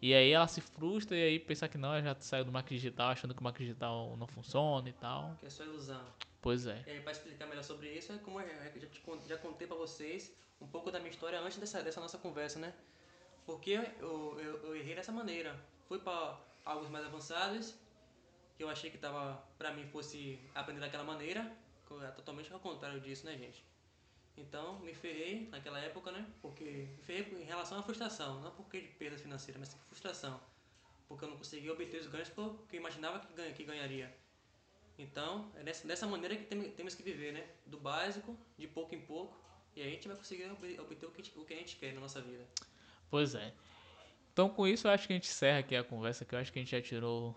E 0.02 0.14
aí 0.14 0.32
ela 0.32 0.48
se 0.48 0.62
frustra 0.62 1.18
e 1.18 1.24
aí 1.24 1.40
pensa 1.40 1.68
que 1.68 1.78
não, 1.78 1.90
ela 1.90 2.02
já 2.02 2.16
saiu 2.20 2.46
do 2.46 2.52
marketing 2.52 2.76
digital 2.76 3.10
achando 3.10 3.34
que 3.34 3.42
o 3.42 3.44
marketing 3.44 3.70
digital 3.70 4.16
não 4.18 4.28
funciona 4.28 4.88
e 4.88 4.94
tal. 4.94 5.36
Que 5.40 5.48
é 5.48 5.50
só 5.50 5.64
ilusão. 5.64 6.06
Pois 6.42 6.68
é. 6.68 6.84
E 6.86 6.92
aí, 6.92 7.02
pra 7.02 7.12
explicar 7.12 7.48
melhor 7.48 7.64
sobre 7.64 7.90
isso, 7.90 8.12
é 8.12 8.18
como 8.20 8.40
eu 8.40 8.48
já, 8.80 8.88
te 8.88 9.02
já 9.28 9.38
contei 9.38 9.68
pra 9.68 9.76
vocês 9.76 10.32
um 10.62 10.68
pouco 10.68 10.92
da 10.92 11.00
minha 11.00 11.12
história 11.12 11.40
antes 11.40 11.58
dessa, 11.58 11.82
dessa 11.82 12.00
nossa 12.00 12.18
conversa, 12.18 12.60
né? 12.60 12.74
Porque 13.46 13.72
eu, 14.00 14.40
eu, 14.40 14.64
eu 14.66 14.76
errei 14.76 14.96
dessa 14.96 15.12
maneira. 15.12 15.60
Fui 15.88 16.00
pra 16.00 16.40
algo 16.64 16.90
mais 16.90 17.06
avançados, 17.06 17.76
que 18.56 18.64
eu 18.64 18.70
achei 18.70 18.92
que 18.92 18.98
tava, 18.98 19.42
pra 19.58 19.74
mim 19.74 19.88
fosse 19.88 20.40
aprender 20.54 20.82
daquela 20.82 21.04
maneira, 21.04 21.52
que 21.88 21.94
é 22.04 22.12
totalmente 22.12 22.52
ao 22.52 22.60
contrário 22.60 23.00
disso, 23.00 23.26
né, 23.26 23.38
gente? 23.38 23.64
Então, 24.38 24.80
me 24.80 24.94
ferrei 24.94 25.48
naquela 25.50 25.80
época, 25.80 26.12
né? 26.12 26.26
Porque 26.42 26.64
me 26.64 27.04
ferrei 27.04 27.42
em 27.42 27.46
relação 27.46 27.80
à 27.80 27.84
frustração, 27.84 28.40
não 28.42 28.52
porque 28.52 28.80
de 28.82 28.88
perda 28.90 29.18
financeira, 29.18 29.60
mas 29.60 29.74
frustração. 29.88 30.40
Porque 31.08 31.26
eu 31.26 31.30
não 31.30 31.38
consegui 31.38 31.70
obter 31.72 32.00
os 32.02 32.08
ganhos 32.08 32.30
que 32.30 32.38
eu 32.38 32.60
imaginava 32.74 33.20
que, 33.20 33.34
ganha, 33.34 33.54
que 33.54 33.64
ganharia. 33.64 34.16
Então, 35.00 35.52
é 35.56 35.64
dessa, 35.64 35.88
dessa 35.88 36.06
maneira 36.08 36.36
que 36.36 36.44
tem- 36.46 36.72
temos 36.72 36.94
que 36.96 37.04
viver, 37.04 37.32
né? 37.34 37.48
Do 37.66 37.80
básico, 37.80 38.38
de 38.58 38.68
pouco 38.68 38.94
em 38.94 39.02
pouco, 39.02 39.36
e 39.76 39.82
aí 39.82 39.88
a 39.88 39.92
gente 39.92 40.08
vai 40.08 40.18
conseguir 40.18 40.46
ob- 40.52 40.80
obter 40.80 41.06
o 41.06 41.12
que, 41.12 41.40
o 41.40 41.46
que 41.46 41.54
a 41.54 41.58
gente 41.58 41.76
quer 41.76 41.94
na 41.94 42.02
nossa 42.02 42.22
vida. 42.22 42.46
Pois 43.10 43.36
é. 43.36 43.54
Então 44.34 44.50
com 44.50 44.68
isso 44.68 44.88
eu 44.88 44.92
acho 44.92 45.08
que 45.08 45.14
a 45.14 45.16
gente 45.16 45.30
encerra 45.30 45.60
aqui 45.60 45.76
a 45.76 45.84
conversa, 45.84 46.26
que 46.26 46.36
eu 46.36 46.40
acho 46.40 46.52
que 46.52 46.60
a 46.60 46.62
gente 46.62 46.72
já 46.72 46.82
tirou 46.82 47.36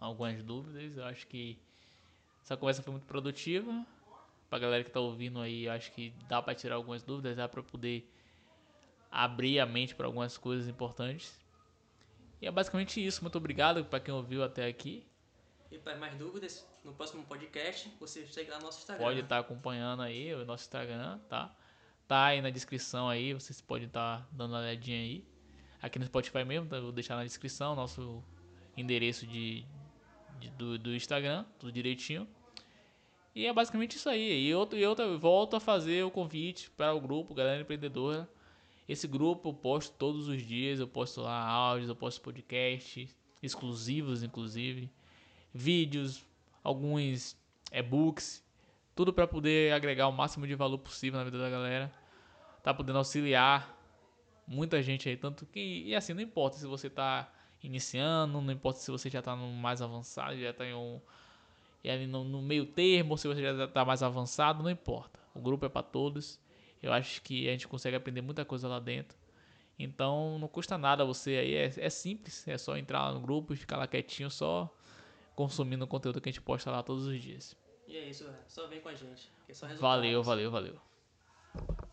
algumas 0.00 0.42
dúvidas. 0.42 0.96
Eu 0.96 1.04
acho 1.04 1.26
que 1.26 1.58
essa 2.42 2.56
conversa 2.56 2.82
foi 2.82 2.92
muito 2.92 3.06
produtiva. 3.06 3.86
Pra 4.50 4.58
galera 4.58 4.82
que 4.84 4.90
tá 4.90 4.98
ouvindo 5.00 5.40
aí, 5.40 5.68
acho 5.68 5.90
que 5.92 6.12
dá 6.28 6.42
pra 6.42 6.54
tirar 6.54 6.74
algumas 6.74 7.02
dúvidas, 7.04 7.36
dá 7.36 7.48
pra 7.48 7.62
poder 7.62 8.06
abrir 9.10 9.60
a 9.60 9.64
mente 9.66 9.94
para 9.94 10.06
algumas 10.06 10.36
coisas 10.36 10.66
importantes. 10.68 11.38
E 12.42 12.46
é 12.46 12.50
basicamente 12.50 13.04
isso. 13.04 13.22
Muito 13.22 13.38
obrigado 13.38 13.84
pra 13.84 14.00
quem 14.00 14.12
ouviu 14.12 14.42
até 14.42 14.66
aqui. 14.66 15.06
E 15.70 15.78
para 15.78 15.96
mais 15.96 16.14
dúvidas, 16.16 16.66
no 16.84 16.92
próximo 16.92 17.22
podcast, 17.24 17.88
você 18.00 18.26
segue 18.26 18.50
lá 18.50 18.58
no 18.58 18.64
nosso 18.64 18.80
Instagram. 18.80 19.04
Pode 19.04 19.20
estar 19.20 19.38
acompanhando 19.38 20.02
aí 20.02 20.34
o 20.34 20.44
nosso 20.44 20.64
Instagram, 20.64 21.18
tá? 21.28 21.54
Tá 22.08 22.24
aí 22.26 22.42
na 22.42 22.50
descrição 22.50 23.08
aí, 23.08 23.32
vocês 23.32 23.60
podem 23.60 23.86
estar 23.86 24.26
dando 24.32 24.50
uma 24.54 24.60
olhadinha 24.60 24.98
aí. 24.98 25.24
Aqui 25.80 25.96
no 25.98 26.04
Spotify 26.06 26.44
mesmo, 26.44 26.68
tá? 26.68 26.76
eu 26.76 26.82
vou 26.82 26.92
deixar 26.92 27.14
na 27.14 27.22
descrição 27.24 27.76
nosso 27.76 28.20
endereço 28.76 29.26
de, 29.28 29.64
de- 30.40 30.50
do, 30.50 30.76
do 30.76 30.92
Instagram, 30.94 31.44
tudo 31.58 31.70
direitinho. 31.70 32.26
E 33.40 33.46
é 33.46 33.52
basicamente 33.54 33.96
isso 33.96 34.06
aí. 34.06 34.42
E 34.42 34.50
eu, 34.50 34.68
eu 34.72 34.94
t- 34.94 35.16
volto 35.16 35.56
a 35.56 35.60
fazer 35.60 36.04
o 36.04 36.10
convite 36.10 36.70
para 36.70 36.92
o 36.92 37.00
grupo 37.00 37.32
Galera 37.32 37.62
Empreendedora. 37.62 38.28
Esse 38.86 39.08
grupo 39.08 39.48
eu 39.48 39.54
posto 39.54 39.94
todos 39.96 40.28
os 40.28 40.42
dias, 40.42 40.78
eu 40.78 40.86
posto 40.86 41.22
lá 41.22 41.42
áudios, 41.48 41.88
eu 41.88 41.96
posto 41.96 42.20
podcasts 42.20 43.16
exclusivos, 43.42 44.22
inclusive, 44.22 44.90
vídeos, 45.54 46.22
alguns 46.62 47.34
e-books, 47.72 48.44
tudo 48.94 49.10
para 49.10 49.26
poder 49.26 49.72
agregar 49.72 50.08
o 50.08 50.12
máximo 50.12 50.46
de 50.46 50.54
valor 50.54 50.76
possível 50.76 51.18
na 51.18 51.24
vida 51.24 51.38
da 51.38 51.48
galera. 51.48 51.90
Tá 52.62 52.74
podendo 52.74 52.98
auxiliar 52.98 53.74
muita 54.46 54.82
gente 54.82 55.08
aí, 55.08 55.16
tanto 55.16 55.46
que 55.46 55.84
e 55.86 55.96
assim, 55.96 56.12
não 56.12 56.20
importa 56.20 56.58
se 56.58 56.66
você 56.66 56.90
tá 56.90 57.32
iniciando, 57.62 58.38
não 58.38 58.52
importa 58.52 58.80
se 58.80 58.90
você 58.90 59.08
já 59.08 59.22
tá 59.22 59.34
no 59.34 59.50
mais 59.50 59.80
avançado, 59.80 60.38
já 60.38 60.52
tá 60.52 60.66
em 60.66 60.74
um 60.74 61.00
e 61.82 61.90
ali 61.90 62.06
no, 62.06 62.24
no 62.24 62.42
meio 62.42 62.66
termo, 62.66 63.12
ou 63.12 63.16
se 63.16 63.26
você 63.26 63.42
já 63.42 63.66
tá 63.66 63.84
mais 63.84 64.02
avançado, 64.02 64.62
não 64.62 64.70
importa. 64.70 65.18
O 65.34 65.40
grupo 65.40 65.64
é 65.64 65.68
para 65.68 65.82
todos. 65.82 66.40
Eu 66.82 66.92
acho 66.92 67.22
que 67.22 67.48
a 67.48 67.52
gente 67.52 67.68
consegue 67.68 67.96
aprender 67.96 68.20
muita 68.20 68.44
coisa 68.44 68.68
lá 68.68 68.78
dentro. 68.78 69.18
Então 69.78 70.38
não 70.38 70.48
custa 70.48 70.76
nada 70.76 71.04
você 71.04 71.30
aí, 71.30 71.54
é, 71.54 71.72
é 71.78 71.90
simples, 71.90 72.46
é 72.46 72.58
só 72.58 72.76
entrar 72.76 73.06
lá 73.06 73.14
no 73.14 73.20
grupo 73.20 73.54
e 73.54 73.56
ficar 73.56 73.78
lá 73.78 73.86
quietinho, 73.86 74.30
só 74.30 74.68
consumindo 75.34 75.84
o 75.84 75.88
conteúdo 75.88 76.20
que 76.20 76.28
a 76.28 76.32
gente 76.32 76.42
posta 76.42 76.70
lá 76.70 76.82
todos 76.82 77.06
os 77.06 77.20
dias. 77.20 77.56
E 77.88 77.96
é 77.96 78.08
isso, 78.08 78.24
velho. 78.24 78.36
Só 78.46 78.66
vem 78.66 78.80
com 78.80 78.90
a 78.90 78.94
gente. 78.94 79.32
que 79.46 79.52
é. 79.52 79.74
Valeu, 79.76 80.22
valeu, 80.22 80.50
valeu. 80.50 80.80